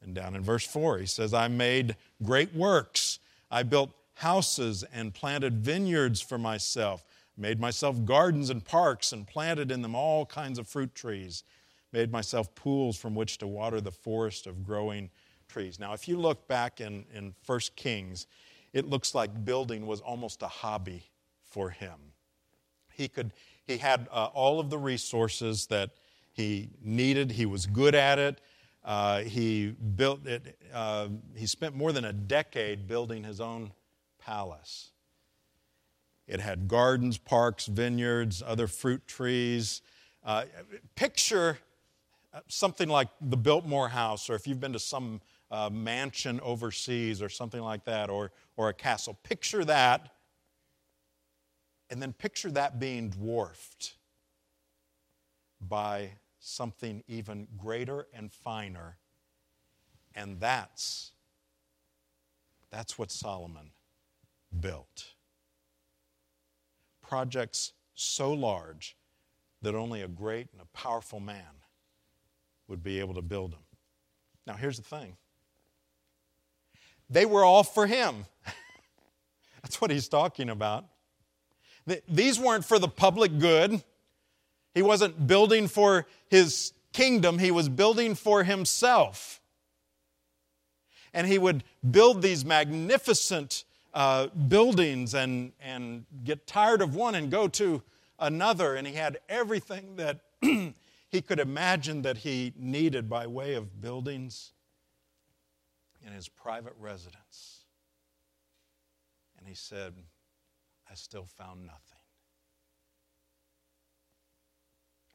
And 0.03 0.15
down 0.15 0.35
in 0.37 0.43
verse 0.43 0.67
4, 0.67 0.99
he 0.99 1.07
says, 1.07 1.33
I 1.33 1.49
made 1.49 1.97
great 2.23 2.55
works. 2.55 3.19
I 3.51 3.63
built 3.63 3.91
houses 4.15 4.85
and 4.93 5.15
planted 5.15 5.59
vineyards 5.59 6.21
for 6.21 6.39
myself, 6.39 7.05
made 7.37 7.61
myself 7.61 8.05
gardens 8.05 8.51
and 8.51 8.65
parks, 8.65 9.13
and 9.13 9.27
planted 9.27 9.71
in 9.71 9.83
them 9.83 9.95
all 9.95 10.27
kinds 10.27 10.59
of 10.59 10.69
fruit 10.69 10.95
trees, 10.95 11.45
made 11.93 12.11
myself 12.11 12.55
pools 12.55 12.97
from 12.97 13.15
which 13.15 13.39
to 13.39 13.47
water 13.47 13.81
the 13.81 13.93
forest 13.93 14.47
of 14.47 14.65
growing 14.65 15.11
trees. 15.49 15.79
Now, 15.79 15.93
if 15.93 16.09
you 16.09 16.19
look 16.19 16.49
back 16.49 16.81
in, 16.81 17.05
in 17.15 17.35
1 17.45 17.61
Kings, 17.77 18.27
it 18.73 18.89
looks 18.89 19.15
like 19.15 19.45
building 19.45 19.87
was 19.87 20.01
almost 20.01 20.43
a 20.43 20.49
hobby 20.49 21.05
for 21.43 21.71
him. 21.71 22.13
He, 22.93 23.09
could, 23.09 23.33
he 23.67 23.79
had 23.79 24.09
uh, 24.11 24.27
all 24.33 24.59
of 24.61 24.71
the 24.71 24.79
resources 24.79 25.67
that 25.67 25.91
he 26.37 26.71
needed, 26.83 27.33
he 27.33 27.47
was 27.47 27.67
good 27.67 27.95
at 27.95 28.19
it. 28.19 28.41
Uh, 28.85 29.21
he 29.21 29.75
built 29.97 30.27
it, 30.27 30.59
uh, 30.73 31.09
he 31.35 31.47
spent 31.47 31.75
more 31.75 31.93
than 31.93 32.05
a 32.05 32.13
decade 32.13 32.87
building 32.87 33.25
his 33.25 33.41
own 33.41 33.73
palace. 34.21 34.93
It 36.29 36.41
had 36.41 36.69
gardens, 36.69 37.19
parks, 37.19 37.67
vineyards, 37.67 38.43
other 38.47 38.67
fruit 38.67 39.07
trees. 39.07 39.83
Uh, 40.25 40.45
picture 40.95 41.59
uh, 42.33 42.41
something 42.49 42.89
like 42.89 43.09
the 43.21 43.37
Biltmore 43.37 43.89
House, 43.89 44.29
or 44.29 44.35
if 44.35 44.47
you've 44.47 44.61
been 44.61 44.73
to 44.73 44.79
some 44.79 45.21
a 45.51 45.71
mansion 45.71 46.41
overseas 46.41 47.23
or 47.23 47.29
something 47.29 47.61
like 47.61 47.85
that, 47.85 48.11
or, 48.11 48.33
or 48.57 48.69
a 48.69 48.75
castle. 48.75 49.17
Picture 49.23 49.65
that, 49.65 50.11
and 51.89 52.03
then 52.03 52.13
picture 52.13 52.51
that 52.51 52.81
being 52.81 53.11
dwarfed 53.11 53.95
by 55.61 56.11
something 56.47 57.03
even 57.09 57.49
greater 57.57 58.07
and 58.15 58.33
finer. 58.33 58.99
And 60.15 60.39
that's, 60.41 61.13
that's 62.71 62.99
what 62.99 63.11
Solomon 63.11 63.71
built. 64.61 65.15
Projects 67.03 67.73
so 67.95 68.33
large 68.33 68.97
that 69.63 69.75
only 69.75 70.03
a 70.03 70.09
great 70.09 70.49
and 70.53 70.61
a 70.61 70.67
powerful 70.77 71.19
man 71.21 71.63
would 72.69 72.83
be 72.83 73.01
able 73.01 73.15
to 73.15 73.23
build 73.23 73.53
them. 73.53 73.65
Now, 74.47 74.55
here's 74.55 74.77
the 74.77 74.85
thing 74.85 75.17
they 77.11 77.27
were 77.27 77.45
all 77.45 77.65
for 77.65 77.87
him. 77.87 78.27
That's 79.63 79.81
what 79.81 79.91
he's 79.91 80.09
talking 80.09 80.51
about. 80.51 80.85
These 82.09 82.39
weren't 82.39 82.65
for 82.65 82.79
the 82.79 82.89
public 82.89 83.39
good. 83.39 83.83
He 84.77 84.83
wasn't 84.83 85.27
building 85.27 85.69
for 85.69 86.07
his 86.29 86.75
kingdom, 86.93 87.39
he 87.39 87.51
was 87.51 87.71
building 87.71 88.15
for 88.15 88.45
himself. 88.45 89.41
And 91.15 91.27
he 91.27 91.39
would 91.39 91.65
build 91.91 92.21
these 92.21 92.45
magnificent 92.45 93.65
uh, 93.95 94.27
buildings 94.27 95.15
and, 95.15 95.53
and 95.63 96.05
get 96.25 96.47
tired 96.47 96.83
of 96.83 96.95
one 96.95 97.15
and 97.15 97.31
go 97.31 97.49
to 97.49 97.83
another. 98.19 98.75
And 98.75 98.87
he 98.87 98.93
had 98.93 99.17
everything 99.31 99.97
that 99.97 100.21
he 100.43 101.23
could 101.27 101.41
imagine 101.41 102.03
that 102.03 102.19
he 102.19 102.53
needed 102.55 103.09
by 103.09 103.27
way 103.27 103.55
of 103.55 103.81
buildings 103.81 104.53
in 106.07 106.13
his 106.13 106.29
private 106.29 106.75
residence. 106.79 107.65
And 109.39 109.49
he 109.49 109.55
said, 109.55 109.95
I 110.91 110.97
still 110.97 111.25
found 111.25 111.65
nothing. 111.65 111.96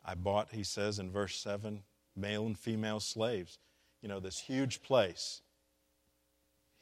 I 0.04 0.16
bought, 0.16 0.50
he 0.52 0.64
says 0.64 1.00
in 1.00 1.12
verse 1.12 1.38
7, 1.38 1.84
male 2.16 2.46
and 2.46 2.58
female 2.58 3.00
slaves. 3.00 3.60
You 4.02 4.10
know, 4.10 4.20
this 4.20 4.40
huge 4.40 4.82
place. 4.82 5.42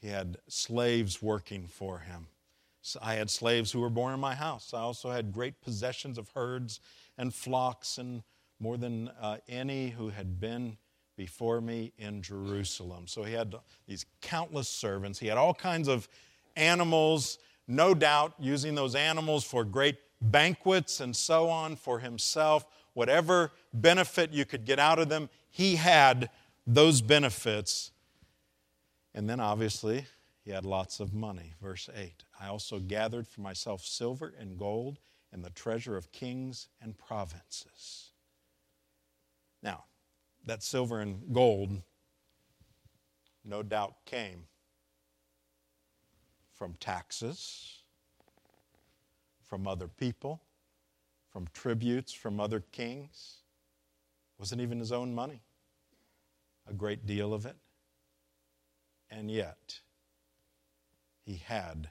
He 0.00 0.08
had 0.08 0.38
slaves 0.48 1.20
working 1.20 1.66
for 1.66 1.98
him. 1.98 2.28
So 2.82 2.98
I 3.02 3.14
had 3.14 3.28
slaves 3.28 3.70
who 3.70 3.80
were 3.80 3.90
born 3.90 4.14
in 4.14 4.20
my 4.20 4.34
house. 4.34 4.72
I 4.72 4.80
also 4.80 5.10
had 5.10 5.32
great 5.32 5.60
possessions 5.60 6.16
of 6.16 6.30
herds 6.30 6.80
and 7.18 7.34
flocks, 7.34 7.98
and 7.98 8.22
more 8.58 8.78
than 8.78 9.10
uh, 9.20 9.36
any 9.48 9.90
who 9.90 10.08
had 10.08 10.40
been 10.40 10.78
before 11.16 11.60
me 11.60 11.92
in 11.98 12.22
Jerusalem. 12.22 13.06
So 13.06 13.22
he 13.22 13.34
had 13.34 13.54
these 13.86 14.06
countless 14.22 14.70
servants. 14.70 15.18
He 15.18 15.26
had 15.26 15.36
all 15.36 15.52
kinds 15.52 15.88
of 15.88 16.08
animals, 16.56 17.38
no 17.68 17.92
doubt 17.92 18.32
using 18.38 18.74
those 18.74 18.94
animals 18.94 19.44
for 19.44 19.64
great 19.64 19.98
banquets 20.22 21.00
and 21.00 21.14
so 21.14 21.48
on 21.50 21.76
for 21.76 21.98
himself. 21.98 22.64
Whatever 22.94 23.52
benefit 23.72 24.32
you 24.32 24.44
could 24.44 24.64
get 24.64 24.78
out 24.78 24.98
of 24.98 25.08
them, 25.08 25.28
he 25.50 25.76
had 25.76 26.30
those 26.66 27.00
benefits. 27.00 27.92
And 29.14 29.28
then 29.28 29.40
obviously, 29.40 30.06
he 30.44 30.50
had 30.50 30.64
lots 30.64 31.00
of 31.00 31.14
money. 31.14 31.54
Verse 31.60 31.88
8 31.94 32.24
I 32.40 32.48
also 32.48 32.78
gathered 32.78 33.28
for 33.28 33.40
myself 33.40 33.84
silver 33.84 34.34
and 34.38 34.58
gold 34.58 34.98
and 35.32 35.44
the 35.44 35.50
treasure 35.50 35.96
of 35.96 36.10
kings 36.12 36.68
and 36.80 36.96
provinces. 36.98 38.10
Now, 39.62 39.84
that 40.46 40.62
silver 40.62 41.00
and 41.00 41.32
gold 41.32 41.82
no 43.44 43.62
doubt 43.62 43.94
came 44.04 44.46
from 46.54 46.74
taxes, 46.80 47.82
from 49.42 49.66
other 49.66 49.88
people, 49.88 50.42
from 51.32 51.46
tributes 51.52 52.12
from 52.12 52.40
other 52.40 52.60
kings. 52.72 53.38
Wasn't 54.38 54.60
even 54.60 54.78
his 54.78 54.92
own 54.92 55.14
money, 55.14 55.42
a 56.68 56.72
great 56.72 57.06
deal 57.06 57.34
of 57.34 57.46
it. 57.46 57.56
And 59.10 59.30
yet, 59.30 59.80
he 61.24 61.36
had 61.36 61.90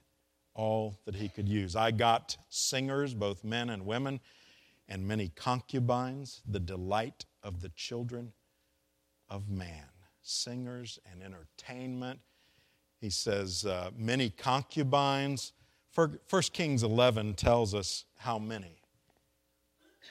all 0.54 1.00
that 1.06 1.16
he 1.16 1.30
could 1.30 1.48
use. 1.48 1.76
I 1.76 1.92
got 1.92 2.38
singers, 2.50 3.14
both 3.14 3.44
men 3.44 3.70
and 3.70 3.86
women, 3.86 4.20
and 4.88 5.08
many 5.08 5.30
concubines, 5.30 6.42
the 6.48 6.60
delight 6.60 7.26
of 7.44 7.62
the 7.62 7.70
children 7.70 8.34
of 9.30 9.50
man. 9.50 9.86
Singers 10.22 11.00
and 11.10 11.22
entertainment 11.22 12.20
he 13.00 13.10
says, 13.10 13.66
uh, 13.66 13.92
many 13.98 14.30
concubines. 14.30 15.54
First 16.28 16.54
Kings 16.54 16.84
11 16.84 17.34
tells 17.36 17.74
us 17.74 18.06
how 18.18 18.38
many 18.38 18.79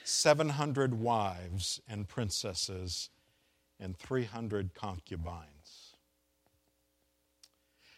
700 0.09 0.93
wives 0.93 1.81
and 1.87 2.07
princesses 2.07 3.09
and 3.79 3.97
300 3.97 4.73
concubines. 4.73 5.95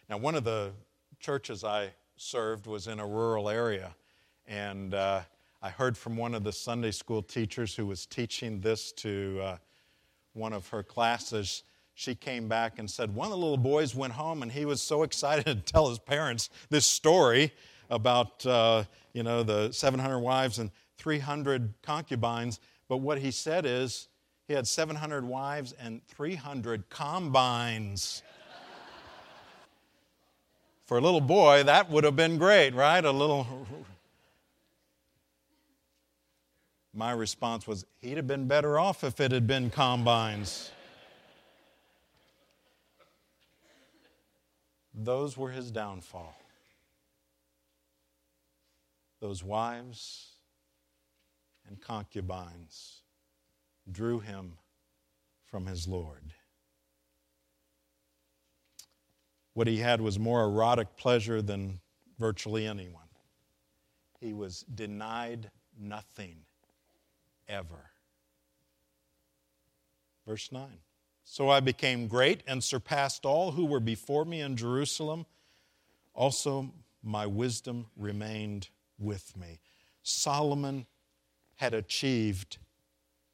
Now, 0.09 0.17
one 0.17 0.35
of 0.35 0.43
the 0.43 0.71
churches 1.19 1.63
I 1.63 1.91
served 2.17 2.67
was 2.67 2.87
in 2.87 2.99
a 2.99 3.07
rural 3.07 3.49
area, 3.49 3.95
and 4.45 4.93
uh, 4.93 5.21
I 5.61 5.69
heard 5.69 5.97
from 5.97 6.17
one 6.17 6.35
of 6.35 6.43
the 6.43 6.51
Sunday 6.51 6.91
school 6.91 7.23
teachers 7.23 7.75
who 7.75 7.85
was 7.85 8.05
teaching 8.05 8.59
this 8.59 8.91
to 8.93 9.39
uh, 9.41 9.57
one 10.33 10.53
of 10.53 10.67
her 10.69 10.83
classes 10.83 11.63
she 11.93 12.15
came 12.15 12.47
back 12.47 12.79
and 12.79 12.89
said 12.89 13.13
one 13.13 13.27
of 13.27 13.31
the 13.31 13.37
little 13.37 13.57
boys 13.57 13.93
went 13.93 14.13
home 14.13 14.41
and 14.41 14.51
he 14.51 14.65
was 14.65 14.81
so 14.81 15.03
excited 15.03 15.45
to 15.45 15.55
tell 15.55 15.89
his 15.89 15.99
parents 15.99 16.49
this 16.69 16.85
story 16.85 17.51
about 17.89 18.45
uh, 18.45 18.83
you 19.13 19.23
know 19.23 19.43
the 19.43 19.71
700 19.71 20.19
wives 20.19 20.57
and 20.57 20.71
300 21.01 21.73
concubines 21.81 22.59
but 22.87 22.97
what 22.97 23.19
he 23.19 23.31
said 23.31 23.65
is 23.65 24.09
he 24.47 24.53
had 24.53 24.67
700 24.67 25.23
wives 25.23 25.73
and 25.79 26.05
300 26.07 26.89
combines. 26.89 28.21
For 30.85 30.97
a 30.97 31.01
little 31.01 31.21
boy 31.21 31.63
that 31.63 31.89
would 31.89 32.03
have 32.03 32.17
been 32.17 32.37
great 32.37 32.75
right? 32.75 33.03
A 33.03 33.11
little 33.11 33.47
my 36.93 37.13
response 37.13 37.65
was 37.65 37.85
he'd 37.99 38.17
have 38.17 38.27
been 38.27 38.47
better 38.47 38.77
off 38.77 39.03
if 39.03 39.21
it 39.21 39.31
had 39.31 39.47
been 39.47 39.69
combines. 39.69 40.69
Those 44.93 45.37
were 45.37 45.49
his 45.49 45.71
downfall. 45.71 46.35
Those 49.21 49.41
wives 49.41 50.30
and 51.71 51.79
concubines 51.79 53.01
drew 53.89 54.19
him 54.19 54.57
from 55.45 55.67
his 55.67 55.87
Lord. 55.87 56.33
What 59.53 59.67
he 59.67 59.77
had 59.77 60.01
was 60.01 60.19
more 60.19 60.43
erotic 60.43 60.97
pleasure 60.97 61.41
than 61.41 61.79
virtually 62.19 62.67
anyone. 62.67 63.07
He 64.19 64.33
was 64.33 64.65
denied 64.73 65.49
nothing 65.79 66.39
ever. 67.47 67.91
Verse 70.27 70.51
9. 70.51 70.67
So 71.23 71.49
I 71.49 71.61
became 71.61 72.07
great 72.07 72.43
and 72.45 72.61
surpassed 72.61 73.25
all 73.25 73.51
who 73.51 73.65
were 73.65 73.79
before 73.79 74.25
me 74.25 74.41
in 74.41 74.57
Jerusalem. 74.57 75.25
Also, 76.13 76.73
my 77.01 77.25
wisdom 77.25 77.87
remained 77.95 78.67
with 78.99 79.37
me. 79.37 79.61
Solomon 80.03 80.85
had 81.61 81.75
achieved 81.75 82.57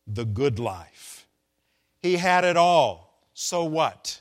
the 0.05 0.25
good 0.25 0.59
life, 0.59 1.27
he 1.97 2.17
had 2.17 2.43
it 2.43 2.57
all. 2.57 3.23
So 3.33 3.63
what? 3.63 4.19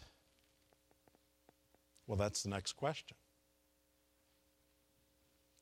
Well, 2.06 2.16
that's 2.16 2.44
the 2.44 2.48
next 2.48 2.74
question. 2.74 3.16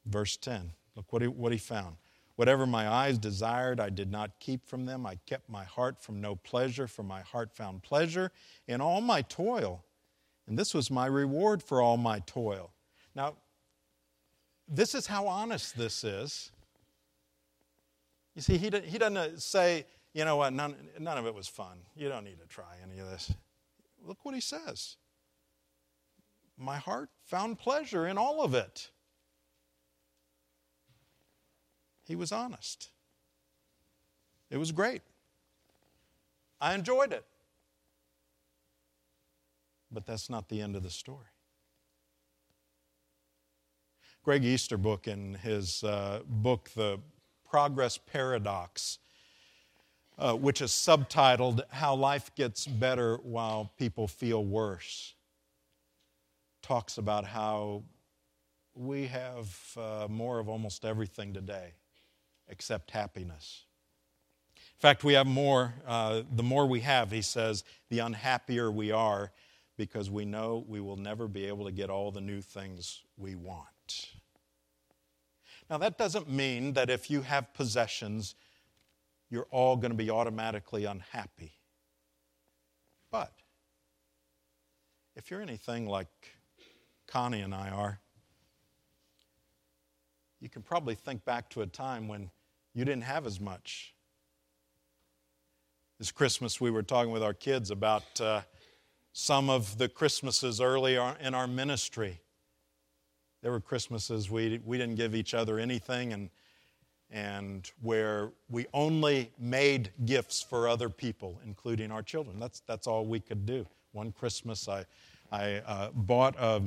Verse 0.04 0.36
10. 0.36 0.72
Look 0.94 1.10
what 1.10 1.22
he, 1.22 1.28
what 1.28 1.52
he 1.52 1.58
found. 1.58 1.96
Whatever 2.36 2.66
my 2.66 2.86
eyes 2.86 3.16
desired, 3.16 3.80
I 3.80 3.88
did 3.88 4.10
not 4.10 4.38
keep 4.40 4.68
from 4.68 4.84
them. 4.84 5.06
I 5.06 5.16
kept 5.24 5.48
my 5.48 5.64
heart 5.64 5.98
from 5.98 6.20
no 6.20 6.36
pleasure, 6.36 6.86
for 6.86 7.02
my 7.02 7.22
heart 7.22 7.50
found 7.50 7.82
pleasure 7.82 8.30
in 8.68 8.82
all 8.82 9.00
my 9.00 9.22
toil. 9.22 9.82
And 10.46 10.58
this 10.58 10.74
was 10.74 10.90
my 10.90 11.06
reward 11.06 11.62
for 11.62 11.80
all 11.80 11.96
my 11.96 12.18
toil. 12.26 12.72
Now, 13.14 13.36
this 14.68 14.94
is 14.94 15.06
how 15.06 15.28
honest 15.28 15.78
this 15.78 16.04
is. 16.04 16.50
You 18.34 18.42
see, 18.42 18.58
he, 18.58 18.70
he 18.84 18.98
doesn't 18.98 19.40
say, 19.40 19.86
you 20.12 20.24
know 20.24 20.36
what, 20.36 20.52
none, 20.52 20.74
none 20.98 21.18
of 21.18 21.26
it 21.26 21.34
was 21.34 21.48
fun. 21.48 21.78
You 21.94 22.08
don't 22.08 22.24
need 22.24 22.40
to 22.40 22.46
try 22.46 22.76
any 22.82 23.00
of 23.00 23.08
this. 23.08 23.32
Look 24.06 24.24
what 24.24 24.34
he 24.34 24.40
says. 24.40 24.96
My 26.58 26.76
heart 26.76 27.10
found 27.24 27.58
pleasure 27.58 28.06
in 28.06 28.18
all 28.18 28.42
of 28.42 28.54
it. 28.54 28.90
He 32.04 32.16
was 32.16 32.32
honest. 32.32 32.90
It 34.50 34.58
was 34.58 34.72
great. 34.72 35.02
I 36.60 36.74
enjoyed 36.74 37.12
it. 37.12 37.24
But 39.90 40.06
that's 40.06 40.28
not 40.28 40.48
the 40.48 40.60
end 40.60 40.76
of 40.76 40.82
the 40.82 40.90
story. 40.90 41.26
Greg 44.22 44.44
Easterbrook, 44.44 45.06
in 45.06 45.34
his 45.34 45.84
uh, 45.84 46.20
book, 46.26 46.70
The 46.74 46.98
Progress 47.54 47.98
Paradox, 47.98 48.98
uh, 50.18 50.34
which 50.34 50.60
is 50.60 50.72
subtitled 50.72 51.60
How 51.70 51.94
Life 51.94 52.34
Gets 52.34 52.66
Better 52.66 53.18
While 53.18 53.70
People 53.78 54.08
Feel 54.08 54.44
Worse, 54.44 55.14
talks 56.62 56.98
about 56.98 57.24
how 57.24 57.84
we 58.74 59.06
have 59.06 59.56
uh, 59.76 60.08
more 60.10 60.40
of 60.40 60.48
almost 60.48 60.84
everything 60.84 61.32
today 61.32 61.74
except 62.48 62.90
happiness. 62.90 63.66
In 64.56 64.80
fact, 64.80 65.04
we 65.04 65.12
have 65.12 65.28
more, 65.28 65.74
uh, 65.86 66.22
the 66.34 66.42
more 66.42 66.66
we 66.66 66.80
have, 66.80 67.12
he 67.12 67.22
says, 67.22 67.62
the 67.88 68.00
unhappier 68.00 68.68
we 68.68 68.90
are 68.90 69.30
because 69.76 70.10
we 70.10 70.24
know 70.24 70.64
we 70.66 70.80
will 70.80 70.96
never 70.96 71.28
be 71.28 71.46
able 71.46 71.66
to 71.66 71.72
get 71.72 71.88
all 71.88 72.10
the 72.10 72.20
new 72.20 72.40
things 72.40 73.02
we 73.16 73.36
want. 73.36 73.68
Now, 75.70 75.78
that 75.78 75.96
doesn't 75.96 76.28
mean 76.28 76.74
that 76.74 76.90
if 76.90 77.10
you 77.10 77.22
have 77.22 77.52
possessions, 77.54 78.34
you're 79.30 79.46
all 79.50 79.76
going 79.76 79.90
to 79.90 79.96
be 79.96 80.10
automatically 80.10 80.84
unhappy. 80.84 81.52
But 83.10 83.32
if 85.16 85.30
you're 85.30 85.40
anything 85.40 85.86
like 85.86 86.08
Connie 87.06 87.40
and 87.40 87.54
I 87.54 87.70
are, 87.70 88.00
you 90.40 90.48
can 90.48 90.62
probably 90.62 90.94
think 90.94 91.24
back 91.24 91.48
to 91.50 91.62
a 91.62 91.66
time 91.66 92.08
when 92.08 92.30
you 92.74 92.84
didn't 92.84 93.04
have 93.04 93.24
as 93.24 93.40
much. 93.40 93.94
This 95.98 96.10
Christmas, 96.10 96.60
we 96.60 96.70
were 96.70 96.82
talking 96.82 97.12
with 97.12 97.22
our 97.22 97.32
kids 97.32 97.70
about 97.70 98.20
uh, 98.20 98.42
some 99.12 99.48
of 99.48 99.78
the 99.78 99.88
Christmases 99.88 100.60
early 100.60 100.96
in 100.96 101.34
our 101.34 101.46
ministry. 101.46 102.20
There 103.44 103.52
were 103.52 103.60
Christmases 103.60 104.30
we, 104.30 104.58
we 104.64 104.78
didn't 104.78 104.94
give 104.94 105.14
each 105.14 105.34
other 105.34 105.58
anything, 105.58 106.14
and, 106.14 106.30
and 107.10 107.70
where 107.82 108.30
we 108.48 108.64
only 108.72 109.32
made 109.38 109.90
gifts 110.06 110.40
for 110.40 110.66
other 110.66 110.88
people, 110.88 111.38
including 111.44 111.92
our 111.92 112.02
children. 112.02 112.40
That's, 112.40 112.60
that's 112.60 112.86
all 112.86 113.04
we 113.04 113.20
could 113.20 113.44
do. 113.44 113.66
One 113.92 114.12
Christmas, 114.12 114.66
I, 114.66 114.86
I 115.30 115.56
uh, 115.66 115.90
bought 115.92 116.36
a, 116.38 116.62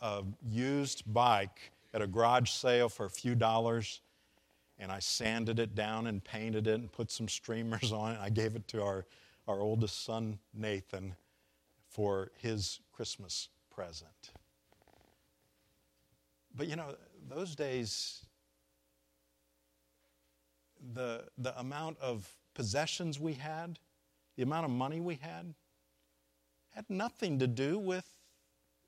a 0.00 0.24
used 0.50 1.04
bike 1.06 1.70
at 1.94 2.02
a 2.02 2.06
garage 2.08 2.50
sale 2.50 2.88
for 2.88 3.06
a 3.06 3.10
few 3.10 3.36
dollars 3.36 4.00
and 4.76 4.90
I 4.90 4.98
sanded 4.98 5.60
it 5.60 5.76
down 5.76 6.08
and 6.08 6.22
painted 6.22 6.66
it 6.66 6.74
and 6.74 6.90
put 6.90 7.12
some 7.12 7.28
streamers 7.28 7.92
on 7.92 8.10
it. 8.10 8.14
And 8.14 8.22
I 8.24 8.30
gave 8.30 8.56
it 8.56 8.66
to 8.68 8.82
our, 8.82 9.06
our 9.46 9.60
oldest 9.60 10.04
son, 10.04 10.40
Nathan, 10.52 11.14
for 11.88 12.32
his 12.38 12.80
Christmas 12.92 13.50
present. 13.70 14.32
But 16.54 16.66
you 16.68 16.76
know, 16.76 16.94
those 17.28 17.54
days, 17.54 18.24
the, 20.94 21.24
the 21.36 21.58
amount 21.58 21.98
of 22.00 22.28
possessions 22.54 23.20
we 23.20 23.34
had, 23.34 23.78
the 24.36 24.42
amount 24.42 24.64
of 24.64 24.70
money 24.70 25.00
we 25.00 25.16
had, 25.16 25.54
had 26.70 26.84
nothing 26.88 27.38
to 27.38 27.46
do 27.46 27.78
with 27.78 28.06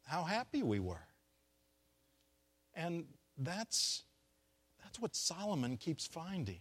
how 0.05 0.25
happy 0.25 0.63
we 0.63 0.81
were. 0.81 1.07
And 2.75 3.05
that's 3.37 4.05
that's 4.83 4.99
what 4.99 5.15
Solomon 5.15 5.77
keeps 5.77 6.07
finding. 6.07 6.61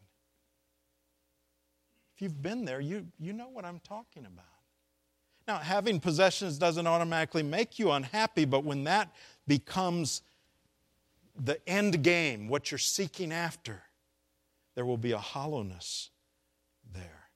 If 2.16 2.22
you've 2.22 2.42
been 2.42 2.66
there, 2.66 2.80
you, 2.80 3.08
you 3.18 3.34
know 3.34 3.48
what 3.48 3.66
I'm 3.66 3.80
talking 3.80 4.26
about. 4.26 4.46
Now, 5.48 5.58
having 5.58 6.00
possessions 6.00 6.60
doesn't 6.60 6.86
automatically 6.86 7.42
make 7.42 7.80
you 7.80 7.92
unhappy, 7.92 8.46
but 8.46 8.64
when 8.64 8.84
that 8.84 9.16
becomes 9.48 10.22
the 11.46 11.68
end 11.68 12.04
game, 12.04 12.48
what 12.48 12.72
you're 12.72 12.78
seeking 12.78 13.32
after, 13.32 13.84
there 14.76 14.86
will 14.86 14.98
be 14.98 15.12
a 15.12 15.18
hollowness 15.18 16.10
there. 16.94 17.30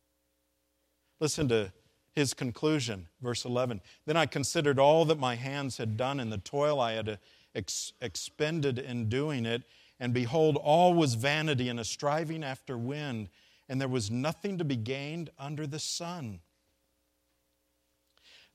Listen 1.20 1.48
to 1.50 1.72
his 2.14 2.34
conclusion, 2.34 3.08
verse 3.22 3.46
11. 3.46 3.82
Then 4.06 4.18
I 4.18 4.26
considered 4.26 4.80
all 4.80 5.06
that 5.06 5.20
my 5.20 5.36
hands 5.36 5.78
had 5.78 5.98
done 5.98 6.20
and 6.20 6.32
the 6.32 6.38
toil 6.38 6.80
I 6.80 6.94
had 6.94 7.10
uh, 7.10 7.16
ex- 7.56 7.94
expended 8.02 8.78
in 8.78 9.10
doing 9.10 9.46
it, 9.46 9.64
and 10.00 10.14
behold, 10.14 10.58
all 10.58 10.94
was 10.94 11.16
vanity 11.16 11.70
and 11.70 11.80
a 11.80 11.84
striving 11.84 12.44
after 12.44 12.78
wind, 12.78 13.30
and 13.70 13.80
there 13.80 13.88
was 13.88 14.12
nothing 14.12 14.58
to 14.58 14.64
be 14.64 14.76
gained 14.76 15.30
under 15.40 15.66
the 15.66 15.80
sun. 15.80 16.42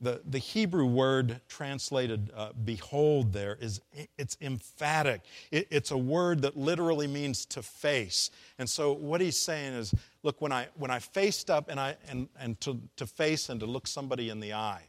The, 0.00 0.20
the 0.24 0.38
Hebrew 0.38 0.86
word 0.86 1.40
translated 1.48 2.30
uh, 2.36 2.50
behold 2.64 3.32
there 3.32 3.58
is 3.60 3.80
it's 4.16 4.36
emphatic. 4.40 5.22
It, 5.50 5.66
it's 5.70 5.90
a 5.90 5.98
word 5.98 6.42
that 6.42 6.56
literally 6.56 7.08
means 7.08 7.44
to 7.46 7.62
face. 7.62 8.30
And 8.58 8.70
so 8.70 8.92
what 8.92 9.20
he's 9.20 9.36
saying 9.36 9.72
is, 9.74 9.92
look, 10.22 10.40
when 10.40 10.52
I 10.52 10.68
when 10.76 10.92
I 10.92 11.00
faced 11.00 11.50
up 11.50 11.68
and 11.68 11.80
I 11.80 11.96
and, 12.08 12.28
and 12.38 12.60
to, 12.60 12.80
to 12.96 13.06
face 13.06 13.48
and 13.48 13.58
to 13.58 13.66
look 13.66 13.88
somebody 13.88 14.30
in 14.30 14.38
the 14.38 14.52
eye, 14.52 14.84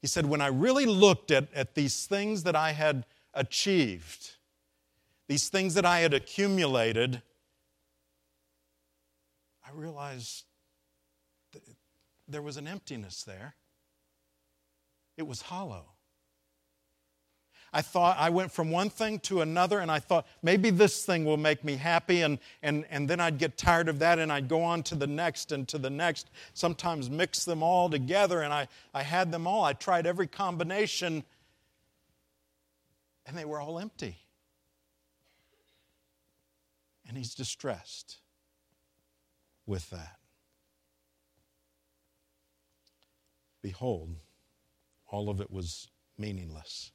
he 0.00 0.08
said, 0.08 0.26
when 0.26 0.40
I 0.40 0.48
really 0.48 0.86
looked 0.86 1.30
at, 1.30 1.52
at 1.54 1.74
these 1.74 2.06
things 2.06 2.42
that 2.42 2.56
I 2.56 2.72
had 2.72 3.04
achieved, 3.34 4.32
these 5.28 5.48
things 5.48 5.74
that 5.74 5.84
I 5.84 6.00
had 6.00 6.12
accumulated, 6.12 7.22
I 9.64 9.70
realized 9.72 10.44
there 12.26 12.42
was 12.42 12.56
an 12.56 12.66
emptiness 12.66 13.22
there. 13.22 13.54
It 15.20 15.26
was 15.26 15.42
hollow. 15.42 15.84
I 17.74 17.82
thought 17.82 18.16
I 18.18 18.30
went 18.30 18.50
from 18.50 18.70
one 18.70 18.88
thing 18.88 19.18
to 19.20 19.42
another, 19.42 19.80
and 19.80 19.90
I 19.90 19.98
thought 19.98 20.26
maybe 20.42 20.70
this 20.70 21.04
thing 21.04 21.26
will 21.26 21.36
make 21.36 21.62
me 21.62 21.76
happy, 21.76 22.22
and, 22.22 22.38
and, 22.62 22.86
and 22.88 23.06
then 23.06 23.20
I'd 23.20 23.36
get 23.36 23.58
tired 23.58 23.90
of 23.90 23.98
that, 23.98 24.18
and 24.18 24.32
I'd 24.32 24.48
go 24.48 24.62
on 24.62 24.82
to 24.84 24.94
the 24.94 25.06
next 25.06 25.52
and 25.52 25.68
to 25.68 25.76
the 25.76 25.90
next, 25.90 26.30
sometimes 26.54 27.10
mix 27.10 27.44
them 27.44 27.62
all 27.62 27.90
together, 27.90 28.40
and 28.40 28.50
I, 28.50 28.66
I 28.94 29.02
had 29.02 29.30
them 29.30 29.46
all. 29.46 29.62
I 29.62 29.74
tried 29.74 30.06
every 30.06 30.26
combination, 30.26 31.22
and 33.26 33.36
they 33.36 33.44
were 33.44 33.60
all 33.60 33.78
empty. 33.78 34.16
And 37.06 37.18
he's 37.18 37.34
distressed 37.34 38.16
with 39.66 39.90
that. 39.90 40.16
Behold, 43.60 44.14
all 45.10 45.28
of 45.28 45.40
it 45.40 45.50
was 45.50 45.88
meaningless. 46.16 46.92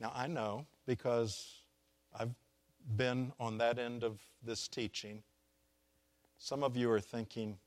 Now, 0.00 0.12
I 0.14 0.26
know 0.26 0.66
because 0.86 1.62
I've 2.18 2.34
been 2.96 3.32
on 3.38 3.58
that 3.58 3.78
end 3.78 4.02
of 4.02 4.18
this 4.42 4.66
teaching. 4.66 5.22
Some 6.38 6.64
of 6.64 6.76
you 6.76 6.90
are 6.90 7.00
thinking, 7.00 7.58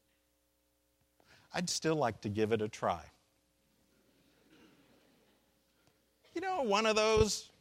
I'd 1.53 1.69
still 1.69 1.95
like 1.95 2.21
to 2.21 2.29
give 2.29 2.51
it 2.51 2.61
a 2.61 2.67
try. 2.67 3.03
You 6.33 6.41
know, 6.41 6.63
one 6.63 6.87
of 6.87 6.95
those, 6.95 7.51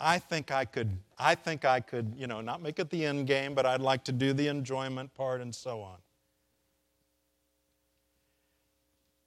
I 0.00 0.18
think 0.18 0.50
I 0.50 0.64
could, 0.64 0.90
I 1.16 1.36
think 1.36 1.64
I 1.64 1.78
could, 1.78 2.12
you 2.16 2.26
know, 2.26 2.40
not 2.40 2.60
make 2.60 2.80
it 2.80 2.90
the 2.90 3.06
end 3.06 3.28
game, 3.28 3.54
but 3.54 3.64
I'd 3.64 3.80
like 3.80 4.02
to 4.04 4.12
do 4.12 4.32
the 4.32 4.48
enjoyment 4.48 5.14
part 5.14 5.40
and 5.40 5.54
so 5.54 5.80
on. 5.80 5.98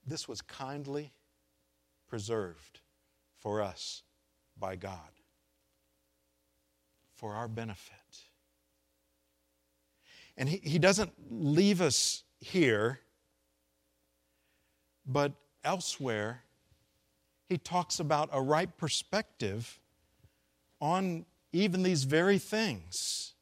This 0.08 0.28
was 0.28 0.42
kindly 0.42 1.12
preserved 2.08 2.80
for 3.38 3.62
us 3.62 4.04
by 4.58 4.78
God 4.78 5.12
for 7.14 7.34
our 7.34 7.50
benefit. 7.50 7.94
And 10.38 10.48
he, 10.48 10.58
he 10.58 10.80
doesn't 10.80 11.12
leave 11.30 11.82
us 11.82 12.24
here, 12.40 13.00
but 15.06 15.34
elsewhere, 15.64 16.44
he 17.50 17.58
talks 17.58 18.00
about 18.00 18.30
a 18.32 18.42
right 18.42 18.76
perspective 18.78 19.80
on 20.80 21.26
even 21.52 21.84
these 21.84 22.04
very 22.04 22.38
things. 22.38 23.34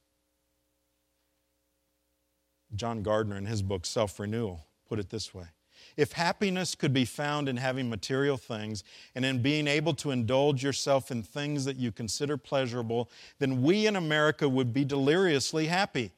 John 2.75 3.03
Gardner, 3.03 3.37
in 3.37 3.45
his 3.45 3.61
book 3.61 3.85
Self 3.85 4.19
Renewal, 4.19 4.65
put 4.87 4.99
it 4.99 5.09
this 5.09 5.33
way 5.33 5.47
if 5.97 6.13
happiness 6.13 6.75
could 6.75 6.93
be 6.93 7.05
found 7.05 7.47
in 7.47 7.57
having 7.57 7.89
material 7.89 8.37
things 8.37 8.83
and 9.13 9.23
in 9.23 9.41
being 9.41 9.67
able 9.67 9.93
to 9.95 10.11
indulge 10.11 10.63
yourself 10.63 11.11
in 11.11 11.23
things 11.23 11.65
that 11.65 11.77
you 11.77 11.91
consider 11.91 12.37
pleasurable, 12.37 13.09
then 13.39 13.61
we 13.61 13.87
in 13.87 13.95
America 13.95 14.47
would 14.47 14.73
be 14.73 14.83
deliriously 14.83 15.67
happy. 15.67 16.11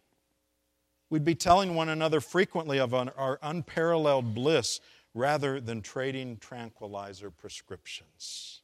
We'd 1.10 1.26
be 1.26 1.36
telling 1.36 1.76
one 1.76 1.90
another 1.90 2.20
frequently 2.20 2.80
of 2.80 2.94
our 2.94 3.40
unparalleled 3.42 4.34
bliss 4.34 4.82
rather 5.14 5.60
than 5.60 5.82
trading 5.82 6.38
tranquilizer 6.38 7.32
prescriptions. 7.32 8.62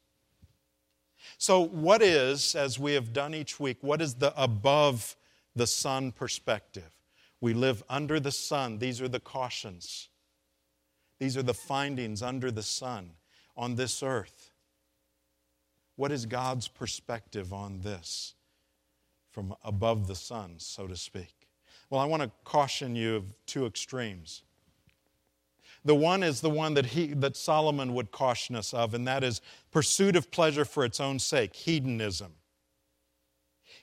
So, 1.38 1.60
what 1.60 2.02
is, 2.02 2.54
as 2.54 2.78
we 2.78 2.92
have 2.92 3.12
done 3.12 3.34
each 3.34 3.58
week, 3.58 3.78
what 3.80 4.02
is 4.02 4.14
the 4.14 4.32
above 4.40 5.16
the 5.56 5.66
sun 5.66 6.12
perspective? 6.12 6.90
We 7.40 7.54
live 7.54 7.82
under 7.88 8.20
the 8.20 8.30
sun. 8.30 8.78
These 8.78 9.00
are 9.00 9.08
the 9.08 9.20
cautions. 9.20 10.08
These 11.18 11.36
are 11.36 11.42
the 11.42 11.54
findings 11.54 12.22
under 12.22 12.50
the 12.50 12.62
sun 12.62 13.12
on 13.56 13.76
this 13.76 14.02
earth. 14.02 14.50
What 15.96 16.10
is 16.10 16.26
God's 16.26 16.68
perspective 16.68 17.52
on 17.52 17.80
this 17.80 18.34
from 19.30 19.54
above 19.62 20.06
the 20.08 20.16
sun, 20.16 20.54
so 20.58 20.86
to 20.86 20.96
speak? 20.96 21.48
Well, 21.88 22.00
I 22.00 22.06
want 22.06 22.22
to 22.22 22.30
caution 22.44 22.96
you 22.96 23.16
of 23.16 23.32
two 23.46 23.66
extremes. 23.66 24.42
The 25.84 25.94
one 25.94 26.22
is 26.22 26.40
the 26.40 26.50
one 26.50 26.74
that, 26.74 26.86
he, 26.86 27.08
that 27.08 27.36
Solomon 27.36 27.94
would 27.94 28.10
caution 28.10 28.56
us 28.56 28.72
of, 28.72 28.94
and 28.94 29.06
that 29.06 29.22
is 29.22 29.40
pursuit 29.70 30.16
of 30.16 30.30
pleasure 30.30 30.64
for 30.64 30.84
its 30.84 30.98
own 30.98 31.18
sake, 31.18 31.54
hedonism. 31.54 32.32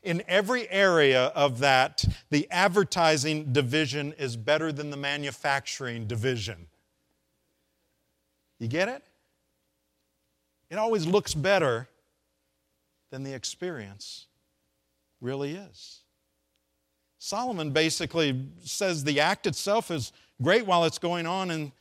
In 0.01 0.23
every 0.27 0.67
area 0.69 1.27
of 1.27 1.59
that, 1.59 2.03
the 2.31 2.47
advertising 2.49 3.53
division 3.53 4.13
is 4.13 4.35
better 4.35 4.71
than 4.71 4.89
the 4.89 4.97
manufacturing 4.97 6.07
division. 6.07 6.67
You 8.61 8.67
get 8.67 8.89
it? 8.89 9.03
It 10.69 10.77
always 10.77 11.07
looks 11.07 11.33
better 11.33 11.89
than 13.09 13.23
the 13.23 13.33
experience 13.33 14.27
really 15.19 15.55
is. 15.55 16.01
Solomon 17.17 17.71
basically 17.71 18.45
says 18.63 19.03
the 19.03 19.19
act 19.19 19.47
itself 19.47 19.89
is 19.89 20.13
great 20.43 20.67
while 20.67 20.85
it's 20.85 20.99
going 20.99 21.25
on, 21.25 21.49
and 21.49 21.71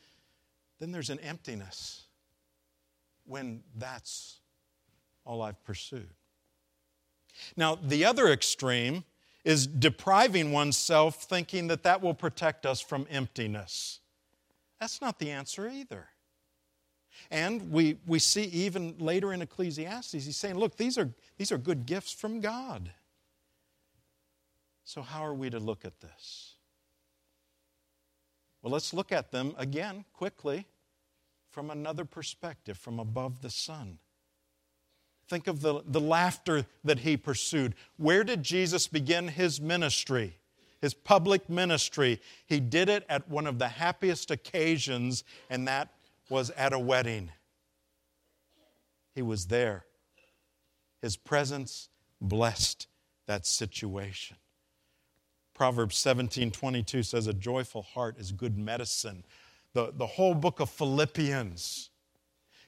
then 0.79 0.91
there's 0.91 1.11
an 1.11 1.21
emptiness 1.21 2.05
when 3.27 3.63
that's 3.77 4.39
all 5.27 5.43
I've 5.43 5.63
pursued. 5.65 6.09
Now, 7.59 7.75
the 7.75 8.07
other 8.07 8.29
extreme 8.29 9.05
is 9.45 9.67
depriving 9.67 10.51
oneself 10.51 11.25
thinking 11.25 11.67
that 11.67 11.83
that 11.83 12.01
will 12.01 12.15
protect 12.15 12.65
us 12.65 12.81
from 12.81 13.07
emptiness. 13.11 14.01
That's 14.81 15.03
not 15.03 15.19
the 15.19 15.31
answer 15.31 15.69
either. 15.69 16.10
And 17.31 17.71
we, 17.71 17.99
we 18.07 18.19
see 18.19 18.45
even 18.45 18.97
later 18.99 19.33
in 19.33 19.43
Ecclesiastes, 19.43 20.13
he's 20.13 20.37
saying, 20.37 20.57
look, 20.57 20.77
these 20.77 20.99
are, 20.99 21.11
these 21.37 21.53
are 21.53 21.59
good 21.59 21.87
gifts 21.87 22.13
from 22.13 22.41
God. 22.41 22.91
So, 24.85 25.03
how 25.03 25.25
are 25.25 25.35
we 25.35 25.51
to 25.51 25.61
look 25.61 25.85
at 25.85 26.01
this? 26.01 26.55
Well, 28.63 28.73
let's 28.73 28.93
look 28.93 29.13
at 29.13 29.31
them 29.31 29.55
again 29.57 30.05
quickly 30.13 30.67
from 31.51 31.71
another 31.71 32.05
perspective, 32.05 32.77
from 32.77 32.99
above 32.99 33.41
the 33.41 33.51
sun. 33.51 33.99
Think 35.29 35.47
of 35.47 35.61
the, 35.61 35.83
the 35.87 36.01
laughter 36.01 36.67
that 36.83 37.01
he 37.01 37.17
pursued. 37.17 37.75
Where 37.97 38.25
did 38.25 38.43
Jesus 38.43 38.89
begin 38.89 39.29
his 39.29 39.61
ministry? 39.61 40.37
His 40.81 40.93
public 40.93 41.49
ministry. 41.49 42.21
He 42.47 42.59
did 42.59 42.89
it 42.89 43.05
at 43.09 43.29
one 43.29 43.47
of 43.47 43.59
the 43.59 43.69
happiest 43.69 44.31
occasions, 44.31 45.23
and 45.49 45.69
that 45.69 45.91
was 46.31 46.51
at 46.51 46.73
a 46.73 46.79
wedding. 46.79 47.31
He 49.15 49.23
was 49.23 49.47
there. 49.47 49.85
His 51.03 51.17
presence 51.17 51.89
blessed 52.21 52.87
that 53.27 53.47
situation. 53.47 54.37
Proverbs 55.55 55.97
17 55.97 56.51
22 56.51 57.03
says, 57.03 57.27
A 57.27 57.35
joyful 57.35 57.83
heart 57.83 58.17
is 58.19 58.33
good 58.33 58.57
medicine. 58.57 59.25
The, 59.75 59.93
the 59.95 60.07
whole 60.07 60.35
book 60.35 60.61
of 60.61 60.71
Philippians 60.71 61.91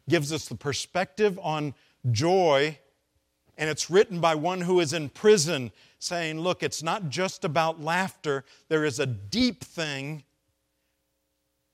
gives 0.08 0.32
us 0.32 0.46
the 0.46 0.54
perspective 0.54 1.38
on 1.42 1.74
joy, 2.10 2.78
and 3.56 3.70
it's 3.70 3.88
written 3.88 4.20
by 4.20 4.34
one 4.34 4.60
who 4.60 4.80
is 4.80 4.92
in 4.92 5.08
prison, 5.08 5.72
saying, 5.98 6.40
Look, 6.40 6.62
it's 6.62 6.82
not 6.82 7.08
just 7.08 7.44
about 7.44 7.80
laughter, 7.80 8.44
there 8.68 8.84
is 8.84 8.98
a 8.98 9.06
deep 9.06 9.64
thing 9.64 10.24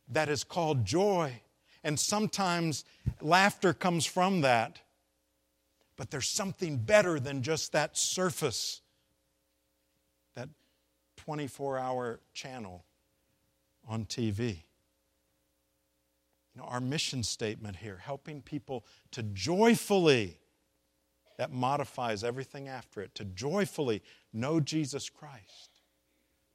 that 0.08 0.28
is 0.28 0.44
called 0.44 0.84
joy. 0.84 1.40
And 1.84 1.98
sometimes 1.98 2.84
laughter 3.20 3.72
comes 3.72 4.04
from 4.06 4.40
that. 4.42 4.80
But 5.96 6.10
there's 6.10 6.28
something 6.28 6.76
better 6.78 7.18
than 7.18 7.42
just 7.42 7.72
that 7.72 7.96
surface, 7.96 8.82
that 10.34 10.48
24 11.16 11.78
hour 11.78 12.20
channel 12.32 12.84
on 13.88 14.04
TV. 14.04 14.58
You 16.54 16.62
know, 16.62 16.68
our 16.68 16.80
mission 16.80 17.22
statement 17.22 17.76
here, 17.76 18.00
helping 18.02 18.42
people 18.42 18.84
to 19.12 19.22
joyfully, 19.22 20.38
that 21.36 21.52
modifies 21.52 22.24
everything 22.24 22.68
after 22.68 23.00
it, 23.00 23.14
to 23.16 23.24
joyfully 23.24 24.02
know 24.32 24.60
Jesus 24.60 25.08
Christ, 25.08 25.80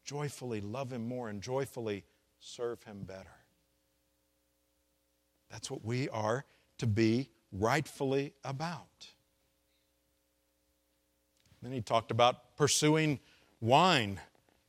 joyfully 0.06 0.62
love 0.62 0.92
Him 0.92 1.08
more, 1.08 1.30
and 1.30 1.42
joyfully 1.42 2.04
serve 2.40 2.84
Him 2.84 3.04
better. 3.04 3.43
That's 5.54 5.70
what 5.70 5.86
we 5.86 6.10
are 6.10 6.46
to 6.80 6.88
be 6.88 7.30
rightfully 7.52 8.34
about. 8.44 9.08
Then 11.62 11.72
he 11.72 11.80
talked 11.80 12.10
about 12.10 12.58
pursuing 12.58 13.20
wine. 13.62 14.20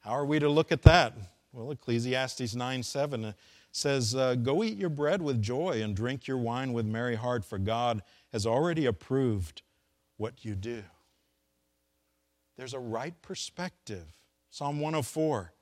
How 0.01 0.11
are 0.11 0.27
we 0.27 0.38
to 0.38 0.49
look 0.51 0.73
at 0.73 0.83
that? 0.83 1.14
Well, 1.55 1.70
Ecclesiastes 1.70 2.55
9 2.55 2.83
7 2.83 3.25
uh, 3.25 3.33
says, 3.73 4.14
uh, 4.14 4.35
Go 4.35 4.62
eat 4.62 4.77
your 4.77 4.90
bread 4.90 5.23
with 5.23 5.40
joy 5.40 5.81
and 5.83 5.97
drink 5.97 6.27
your 6.27 6.37
wine 6.37 6.75
with 6.75 6.85
merry 6.85 7.16
heart, 7.16 7.47
for 7.47 7.57
God 7.57 8.03
has 8.31 8.44
already 8.44 8.85
approved 8.85 9.62
what 10.18 10.44
you 10.44 10.55
do. 10.55 10.83
There's 12.59 12.75
a 12.75 12.79
right 12.79 13.14
perspective. 13.23 14.05
Psalm 14.51 14.81
104 14.81 15.55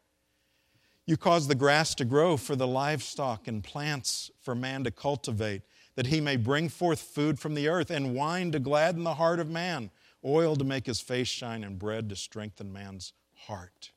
you 1.07 1.17
cause 1.17 1.49
the 1.49 1.55
grass 1.55 1.95
to 1.97 2.05
grow 2.05 2.37
for 2.37 2.55
the 2.55 2.67
livestock 2.67 3.49
and 3.49 3.65
plants 3.65 4.31
for 4.41 4.55
man 4.55 4.85
to 4.85 4.91
cultivate, 4.91 5.63
that 5.97 6.07
he 6.07 6.21
may 6.21 6.37
bring 6.37 6.69
forth 6.69 7.01
food 7.01 7.39
from 7.39 7.55
the 7.55 7.69
earth, 7.69 7.91
and 7.91 8.15
wine 8.15 8.53
to 8.53 8.61
gladden 8.61 9.03
the 9.03 9.15
heart 9.15 9.41
of 9.41 9.51
man, 9.51 9.91
oil 10.25 10.55
to 10.57 10.65
make 10.65 10.87
his 10.87 11.01
face 11.01 11.29
shine, 11.29 11.65
and 11.65 11.79
bread 11.79 12.09
to 12.09 12.17
strengthen 12.17 12.73
man's 12.73 13.13
heart. 13.35 13.91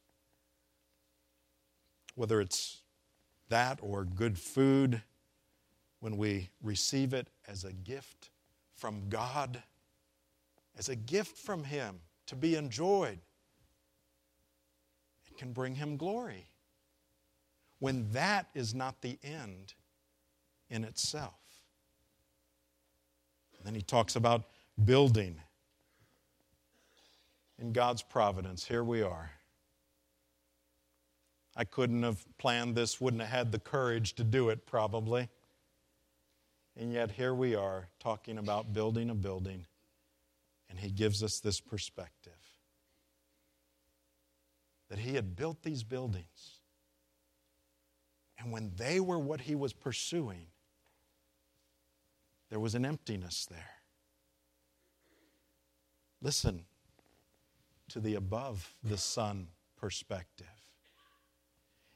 Whether 2.16 2.42
it's 2.42 2.82
that 3.50 3.80
or 3.82 4.04
good 4.04 4.40
food, 4.40 5.02
when 6.00 6.18
we 6.18 6.50
receive 6.62 7.14
it 7.14 7.28
as 7.48 7.64
a 7.64 7.74
gift 7.74 8.30
from 8.76 9.10
God, 9.10 9.62
as 10.78 10.90
a 10.90 10.96
gift 10.96 11.38
from 11.38 11.64
Him 11.64 12.00
to 12.28 12.36
be 12.36 12.56
enjoyed, 12.56 13.20
it 15.26 15.38
can 15.38 15.54
bring 15.54 15.76
Him 15.76 15.98
glory 15.98 16.48
when 17.80 18.12
that 18.12 18.48
is 18.54 18.74
not 18.74 19.02
the 19.02 19.18
end 19.24 19.74
in 20.70 20.84
itself. 20.84 21.34
And 23.58 23.66
then 23.66 23.76
he 23.76 23.82
talks 23.82 24.16
about 24.16 24.44
building. 24.84 25.42
In 27.58 27.72
God's 27.72 28.02
providence, 28.02 28.66
here 28.66 28.84
we 28.84 29.02
are. 29.02 29.32
I 31.56 31.64
couldn't 31.64 32.04
have 32.04 32.26
planned 32.38 32.76
this, 32.76 33.00
wouldn't 33.00 33.22
have 33.22 33.32
had 33.32 33.52
the 33.52 33.60
courage 33.60 34.14
to 34.16 34.24
do 34.24 34.50
it, 34.50 34.66
probably. 34.66 35.30
And 36.78 36.92
yet, 36.92 37.12
here 37.12 37.34
we 37.34 37.56
are 37.56 37.88
talking 38.00 38.38
about 38.38 38.74
building 38.74 39.10
a 39.10 39.16
building, 39.16 39.66
and 40.70 40.78
he 40.78 40.90
gives 40.92 41.24
us 41.24 41.40
this 41.40 41.62
perspective 41.62 42.34
that 44.90 45.00
he 45.00 45.16
had 45.16 45.36
built 45.36 45.64
these 45.64 45.84
buildings 45.84 46.55
and 48.46 48.54
when 48.54 48.72
they 48.78 49.00
were 49.00 49.18
what 49.18 49.42
he 49.42 49.56
was 49.56 49.74
pursuing, 49.74 50.46
there 52.52 52.60
was 52.60 52.76
an 52.76 52.86
emptiness 52.86 53.48
there. 53.50 53.72
Listen 56.22 56.62
to 57.90 58.00
the 58.00 58.14
above 58.14 58.76
the 58.84 58.98
sun 58.98 59.48
perspective. 59.76 60.46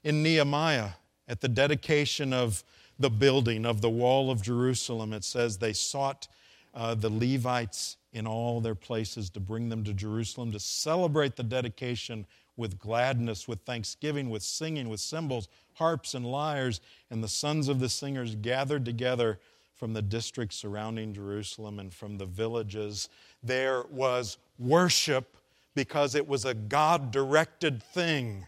In 0.03 0.23
Nehemiah, 0.23 0.89
at 1.27 1.39
the 1.39 1.47
dedication 1.47 2.33
of 2.33 2.63
the 2.97 3.11
building 3.11 3.63
of 3.63 3.81
the 3.81 3.89
wall 3.89 4.31
of 4.31 4.41
Jerusalem, 4.41 5.13
it 5.13 5.23
says 5.23 5.59
they 5.59 5.73
sought 5.73 6.27
uh, 6.73 6.95
the 6.95 7.11
Levites 7.11 7.97
in 8.11 8.25
all 8.25 8.59
their 8.59 8.73
places 8.73 9.29
to 9.29 9.39
bring 9.39 9.69
them 9.69 9.83
to 9.83 9.93
Jerusalem 9.93 10.51
to 10.53 10.59
celebrate 10.59 11.35
the 11.35 11.43
dedication 11.43 12.25
with 12.57 12.79
gladness, 12.79 13.47
with 13.47 13.61
thanksgiving, 13.61 14.29
with 14.31 14.43
singing, 14.43 14.89
with 14.89 14.99
cymbals, 14.99 15.47
harps, 15.79 16.13
and 16.13 16.25
lyres. 16.25 16.79
And 17.09 17.23
the 17.23 17.27
sons 17.27 17.67
of 17.67 17.79
the 17.79 17.89
singers 17.89 18.35
gathered 18.35 18.85
together 18.85 19.39
from 19.75 19.93
the 19.93 20.01
districts 20.01 20.57
surrounding 20.57 21.13
Jerusalem 21.13 21.79
and 21.79 21.93
from 21.93 22.17
the 22.17 22.25
villages. 22.25 23.09
There 23.41 23.83
was 23.89 24.37
worship 24.59 25.37
because 25.73 26.15
it 26.15 26.27
was 26.27 26.45
a 26.45 26.53
God 26.53 27.11
directed 27.11 27.81
thing. 27.81 28.45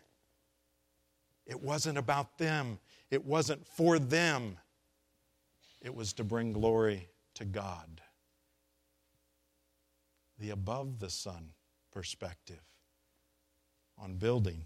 It 1.46 1.62
wasn't 1.62 1.98
about 1.98 2.38
them, 2.38 2.80
it 3.10 3.26
wasn't 3.26 3.66
for 3.66 3.98
them, 3.98 4.58
it 5.82 5.96
was 5.96 6.14
to 6.14 6.24
bring 6.24 6.54
glory 6.54 7.08
to 7.36 7.46
God. 7.46 8.02
The 10.40 10.52
above 10.52 11.00
the 11.00 11.10
sun 11.10 11.50
perspective 11.92 12.62
on 13.98 14.16
building 14.16 14.66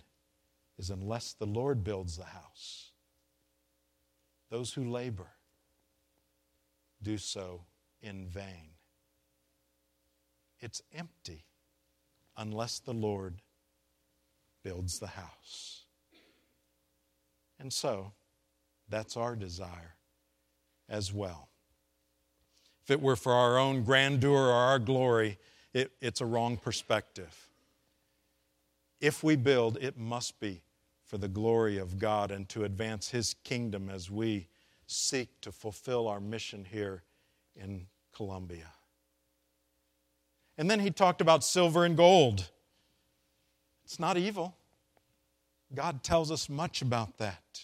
is 0.77 0.89
unless 0.89 1.33
the 1.33 1.45
Lord 1.45 1.83
builds 1.83 2.17
the 2.17 2.25
house, 2.25 2.91
those 4.49 4.73
who 4.73 4.83
labor 4.83 5.27
do 7.01 7.17
so 7.17 7.61
in 8.01 8.27
vain. 8.27 8.71
It's 10.59 10.81
empty 10.93 11.45
unless 12.37 12.79
the 12.79 12.93
Lord 12.93 13.41
builds 14.63 14.99
the 14.99 15.07
house. 15.07 15.83
And 17.59 17.71
so, 17.71 18.13
that's 18.89 19.17
our 19.17 19.35
desire 19.35 19.95
as 20.89 21.13
well. 21.13 21.49
If 22.83 22.91
it 22.91 23.01
were 23.01 23.15
for 23.15 23.33
our 23.33 23.57
own 23.57 23.83
grandeur 23.83 24.29
or 24.29 24.51
our 24.51 24.79
glory, 24.79 25.39
it, 25.73 25.91
it's 26.01 26.21
a 26.21 26.25
wrong 26.25 26.57
perspective. 26.57 27.49
If 29.01 29.23
we 29.23 29.35
build, 29.35 29.77
it 29.81 29.97
must 29.97 30.39
be 30.39 30.61
for 31.05 31.17
the 31.17 31.27
glory 31.27 31.77
of 31.77 31.99
God 31.99 32.31
and 32.31 32.49
to 32.49 32.63
advance 32.63 33.09
His 33.09 33.35
kingdom 33.43 33.89
as 33.89 34.09
we 34.09 34.47
seek 34.87 35.41
to 35.41 35.51
fulfill 35.51 36.07
our 36.07 36.19
mission 36.19 36.65
here 36.65 37.03
in 37.55 37.87
Columbia. 38.13 38.71
And 40.57 40.69
then 40.69 40.79
he 40.79 40.91
talked 40.91 41.21
about 41.21 41.43
silver 41.43 41.85
and 41.85 41.97
gold. 41.97 42.49
It's 43.83 43.99
not 43.99 44.17
evil. 44.17 44.55
God 45.73 46.03
tells 46.03 46.31
us 46.31 46.47
much 46.49 46.81
about 46.81 47.17
that. 47.17 47.61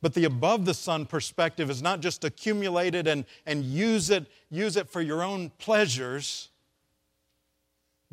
But 0.00 0.14
the 0.14 0.24
above 0.24 0.64
the 0.64 0.74
sun 0.74 1.06
perspective 1.06 1.70
is 1.70 1.82
not 1.82 2.00
just 2.00 2.24
accumulate 2.24 2.94
it 2.94 3.06
and, 3.06 3.24
and 3.46 3.64
use 3.64 4.10
it, 4.10 4.26
use 4.50 4.76
it 4.76 4.88
for 4.88 5.00
your 5.00 5.22
own 5.22 5.50
pleasures. 5.58 6.50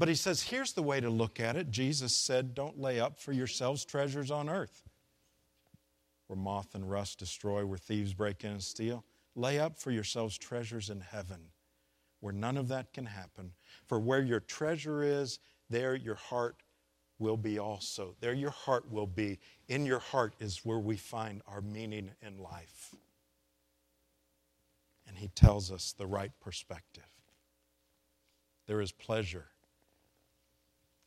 But 0.01 0.09
he 0.09 0.15
says, 0.15 0.41
here's 0.41 0.73
the 0.73 0.81
way 0.81 0.99
to 0.99 1.11
look 1.11 1.39
at 1.39 1.55
it. 1.55 1.69
Jesus 1.69 2.11
said, 2.11 2.55
Don't 2.55 2.79
lay 2.79 2.99
up 2.99 3.19
for 3.19 3.33
yourselves 3.33 3.85
treasures 3.85 4.31
on 4.31 4.49
earth, 4.49 4.81
where 6.25 6.39
moth 6.39 6.73
and 6.73 6.89
rust 6.89 7.19
destroy, 7.19 7.63
where 7.63 7.77
thieves 7.77 8.15
break 8.15 8.43
in 8.43 8.49
and 8.49 8.63
steal. 8.63 9.05
Lay 9.35 9.59
up 9.59 9.77
for 9.77 9.91
yourselves 9.91 10.39
treasures 10.39 10.89
in 10.89 11.01
heaven, 11.01 11.39
where 12.19 12.33
none 12.33 12.57
of 12.57 12.67
that 12.69 12.91
can 12.93 13.05
happen. 13.05 13.51
For 13.85 13.99
where 13.99 14.23
your 14.23 14.39
treasure 14.39 15.03
is, 15.03 15.37
there 15.69 15.93
your 15.93 16.15
heart 16.15 16.63
will 17.19 17.37
be 17.37 17.59
also. 17.59 18.15
There 18.21 18.33
your 18.33 18.49
heart 18.49 18.91
will 18.91 19.05
be. 19.05 19.37
In 19.67 19.85
your 19.85 19.99
heart 19.99 20.33
is 20.39 20.65
where 20.65 20.79
we 20.79 20.97
find 20.97 21.43
our 21.47 21.61
meaning 21.61 22.09
in 22.23 22.39
life. 22.39 22.95
And 25.07 25.15
he 25.15 25.27
tells 25.27 25.71
us 25.71 25.93
the 25.95 26.07
right 26.07 26.31
perspective. 26.41 27.05
There 28.65 28.81
is 28.81 28.91
pleasure 28.91 29.49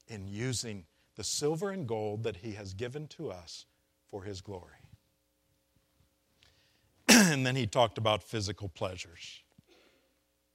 in 0.08 0.28
using 0.28 0.84
the 1.16 1.24
silver 1.24 1.70
and 1.70 1.86
gold 1.86 2.24
that 2.24 2.36
He 2.36 2.52
has 2.52 2.74
given 2.74 3.06
to 3.08 3.30
us 3.30 3.66
for 4.08 4.24
His 4.24 4.40
glory. 4.40 4.72
and 7.08 7.46
then 7.46 7.56
He 7.56 7.66
talked 7.66 7.98
about 7.98 8.22
physical 8.22 8.68
pleasures. 8.68 9.42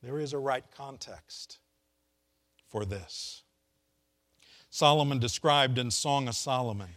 There 0.01 0.19
is 0.19 0.33
a 0.33 0.39
right 0.39 0.65
context 0.75 1.59
for 2.67 2.85
this. 2.85 3.43
Solomon 4.69 5.19
described 5.19 5.77
in 5.77 5.91
Song 5.91 6.27
of 6.27 6.35
Solomon 6.35 6.89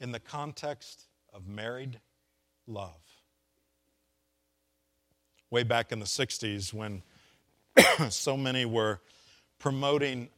in 0.00 0.12
the 0.12 0.20
context 0.20 1.06
of 1.32 1.46
married 1.46 2.00
love. 2.66 3.00
Way 5.50 5.62
back 5.62 5.92
in 5.92 6.00
the 6.00 6.06
60s, 6.06 6.72
when 6.72 7.02
so 8.10 8.36
many 8.36 8.64
were 8.64 9.00
promoting 9.58 10.28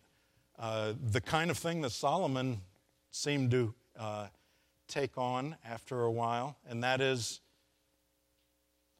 uh, 0.58 0.92
the 1.10 1.20
kind 1.20 1.50
of 1.50 1.58
thing 1.58 1.80
that 1.82 1.90
Solomon 1.90 2.60
seemed 3.10 3.50
to, 3.50 3.74
uh, 3.98 4.26
take 4.88 5.16
on 5.16 5.56
after 5.64 6.02
a 6.02 6.10
while, 6.10 6.56
and 6.68 6.84
that 6.84 7.00
is 7.00 7.40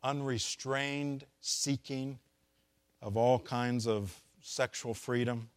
unrestrained 0.03 1.25
seeking 1.41 2.19
of 3.01 3.17
all 3.17 3.39
kinds 3.39 3.87
of 3.87 4.23
sexual 4.41 4.95
freedom. 4.95 5.51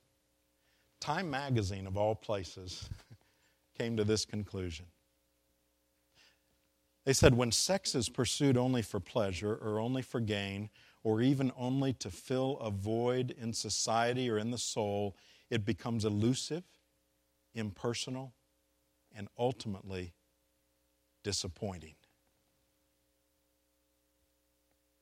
Time 1.00 1.30
magazine, 1.30 1.88
of 1.88 1.98
all 1.98 2.16
places, 2.16 2.90
came 3.78 3.96
to 3.98 4.04
this 4.04 4.26
conclusion. 4.26 4.86
They 7.06 7.14
said 7.14 7.36
when 7.36 7.52
sex 7.52 7.94
is 7.94 8.10
pursued 8.10 8.58
only 8.58 8.82
for 8.82 9.00
pleasure 9.00 9.54
or 9.62 9.80
only 9.80 10.02
for 10.02 10.20
gain 10.20 10.70
or 11.04 11.22
even 11.22 11.52
only 11.56 11.94
to 11.94 12.10
fill 12.10 12.58
a 12.60 12.72
void 12.72 13.36
in 13.40 13.54
society 13.54 14.30
or 14.30 14.40
in 14.40 14.50
the 14.50 14.58
soul, 14.58 15.16
it 15.50 15.66
becomes 15.66 16.06
elusive, 16.06 16.64
impersonal, 17.54 18.34
and 19.16 19.28
ultimately 19.38 20.14
disappointing. 21.24 21.96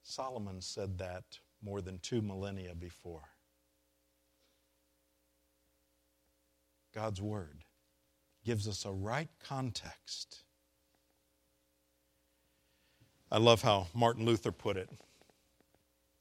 Solomon 0.03 0.62
said 0.62 0.97
that 0.99 1.23
more 1.63 1.82
than 1.82 1.97
two 1.99 2.21
millennia 2.21 2.75
before. 2.75 3.29
God's 6.93 7.21
Word 7.21 7.63
gives 8.45 8.67
us 8.67 8.86
a 8.86 8.91
right 8.91 9.29
context. 9.43 10.43
I 13.32 13.39
love 13.39 13.63
how 13.63 13.88
Martin 13.95 14.25
Luther 14.25 14.51
put 14.51 14.77
it. 14.77 14.89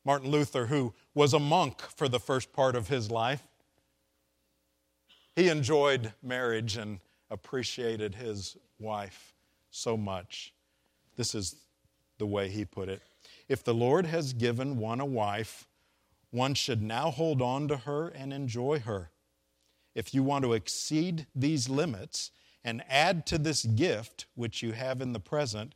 Martin 0.05 0.31
Luther, 0.31 0.67
who 0.67 0.95
was 1.15 1.35
a 1.35 1.39
monk 1.39 1.83
for 1.83 2.09
the 2.09 2.19
first 2.19 2.53
part 2.53 2.75
of 2.75 2.89
his 2.89 3.11
life, 3.11 3.47
he 5.35 5.49
enjoyed 5.49 6.13
marriage 6.23 6.77
and 6.77 7.01
appreciated 7.31 8.15
his 8.15 8.57
wife 8.79 9.35
so 9.71 9.97
much. 9.97 10.53
This 11.17 11.35
is 11.35 11.57
the 12.19 12.27
way 12.27 12.49
he 12.49 12.65
put 12.65 12.89
it. 12.89 13.03
If 13.49 13.65
the 13.65 13.75
Lord 13.75 14.07
has 14.07 14.33
given 14.33 14.79
one 14.79 15.01
a 15.01 15.07
wife, 15.07 15.67
one 16.31 16.55
should 16.55 16.83
now 16.83 17.11
hold 17.11 17.43
on 17.43 17.69
to 17.69 17.79
her 17.79 18.09
and 18.09 18.33
enjoy 18.33 18.81
her. 18.81 19.11
If 19.95 20.15
you 20.15 20.23
want 20.23 20.45
to 20.45 20.55
exceed 20.55 21.27
these 21.35 21.69
limits 21.69 22.31
and 22.65 22.83
add 22.89 23.27
to 23.27 23.39
this 23.39 23.65
gift 23.65 24.27
which 24.35 24.63
you 24.63 24.73
have 24.73 25.01
in 25.01 25.13
the 25.13 25.21
present, 25.21 25.75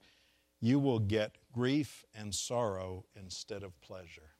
you 0.60 0.78
will 0.78 0.98
get 0.98 1.36
grief 1.52 2.04
and 2.14 2.34
sorrow 2.34 3.04
instead 3.14 3.62
of 3.62 3.78
pleasure. 3.80 4.30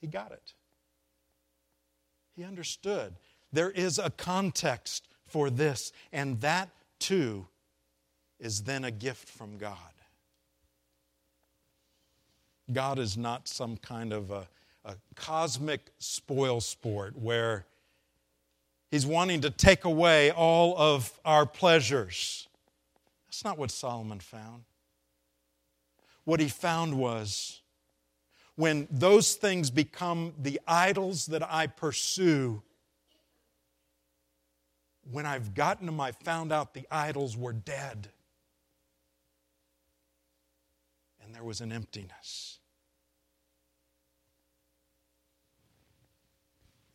He 0.00 0.06
got 0.06 0.32
it. 0.32 0.52
He 2.38 2.44
understood. 2.44 3.14
There 3.52 3.72
is 3.72 3.98
a 3.98 4.10
context 4.10 5.08
for 5.26 5.50
this, 5.50 5.90
and 6.12 6.40
that 6.40 6.68
too 7.00 7.48
is 8.38 8.62
then 8.62 8.84
a 8.84 8.92
gift 8.92 9.28
from 9.28 9.58
God. 9.58 9.76
God 12.72 13.00
is 13.00 13.16
not 13.16 13.48
some 13.48 13.76
kind 13.76 14.12
of 14.12 14.30
a, 14.30 14.46
a 14.84 14.94
cosmic 15.16 15.90
spoil 15.98 16.60
sport 16.60 17.18
where 17.18 17.66
He's 18.88 19.04
wanting 19.04 19.40
to 19.40 19.50
take 19.50 19.84
away 19.84 20.30
all 20.30 20.78
of 20.78 21.18
our 21.24 21.44
pleasures. 21.44 22.46
That's 23.26 23.44
not 23.44 23.58
what 23.58 23.72
Solomon 23.72 24.20
found. 24.20 24.62
What 26.22 26.38
he 26.38 26.48
found 26.48 26.96
was 26.96 27.62
when 28.58 28.88
those 28.90 29.34
things 29.34 29.70
become 29.70 30.34
the 30.36 30.60
idols 30.66 31.26
that 31.26 31.48
I 31.48 31.68
pursue, 31.68 32.60
when 35.12 35.26
I've 35.26 35.54
gotten 35.54 35.86
them, 35.86 36.00
I 36.00 36.10
found 36.10 36.50
out 36.50 36.74
the 36.74 36.84
idols 36.90 37.36
were 37.36 37.52
dead. 37.52 38.08
And 41.22 41.32
there 41.32 41.44
was 41.44 41.60
an 41.60 41.70
emptiness. 41.70 42.58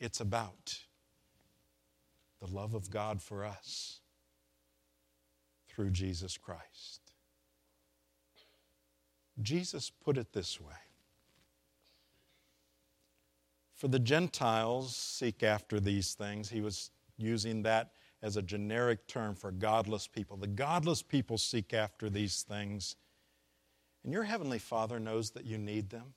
It's 0.02 0.20
about 0.20 0.78
the 2.42 2.54
love 2.54 2.74
of 2.74 2.92
God 2.92 3.22
for 3.22 3.46
us 3.46 4.02
through 5.70 5.92
Jesus 5.92 6.38
Christ. 6.38 7.00
Jesus 9.42 9.90
put 9.90 10.18
it 10.18 10.34
this 10.34 10.60
way 10.60 10.74
For 13.84 13.90
the 13.90 14.00
Gentiles 14.00 14.96
seek 14.96 15.44
after 15.44 15.78
these 15.78 16.14
things. 16.14 16.50
He 16.50 16.62
was 16.62 16.90
using 17.18 17.64
that 17.64 17.92
as 18.22 18.38
a 18.38 18.42
generic 18.42 19.08
term 19.08 19.36
for 19.36 19.52
godless 19.52 20.08
people. 20.08 20.38
The 20.38 20.48
godless 20.48 21.02
people 21.02 21.38
seek 21.38 21.74
after 21.74 22.10
these 22.10 22.44
things. 22.44 22.96
And 24.06 24.14
your 24.14 24.24
Heavenly 24.24 24.58
Father 24.58 25.02
knows 25.02 25.32
that 25.32 25.44
you 25.44 25.58
need 25.58 25.90
them. 25.90 26.14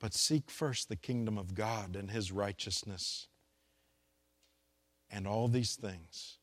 But 0.00 0.14
seek 0.14 0.50
first 0.50 0.88
the 0.88 0.96
kingdom 0.96 1.38
of 1.38 1.54
God 1.54 1.94
and 1.94 2.10
His 2.10 2.32
righteousness 2.32 3.28
and 5.12 5.28
all 5.28 5.46
these 5.46 5.76
things 5.76 6.38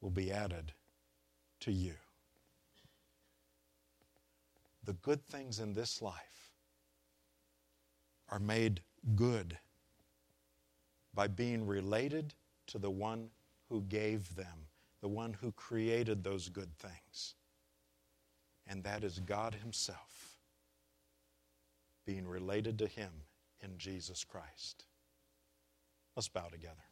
will 0.00 0.10
be 0.10 0.32
added 0.32 0.72
to 1.60 1.70
you. 1.70 1.94
The 4.82 4.94
good 4.94 5.24
things 5.24 5.60
in 5.60 5.74
this 5.74 6.02
life 6.02 6.37
are 8.28 8.38
made 8.38 8.82
good 9.14 9.58
by 11.14 11.26
being 11.26 11.66
related 11.66 12.34
to 12.66 12.78
the 12.78 12.90
one 12.90 13.30
who 13.68 13.82
gave 13.82 14.34
them, 14.36 14.66
the 15.00 15.08
one 15.08 15.32
who 15.40 15.52
created 15.52 16.22
those 16.22 16.48
good 16.48 16.74
things. 16.78 17.34
And 18.66 18.84
that 18.84 19.02
is 19.04 19.18
God 19.20 19.54
Himself, 19.54 20.38
being 22.04 22.26
related 22.26 22.78
to 22.80 22.86
Him 22.86 23.10
in 23.62 23.78
Jesus 23.78 24.24
Christ. 24.24 24.84
Let's 26.14 26.28
bow 26.28 26.48
together. 26.48 26.87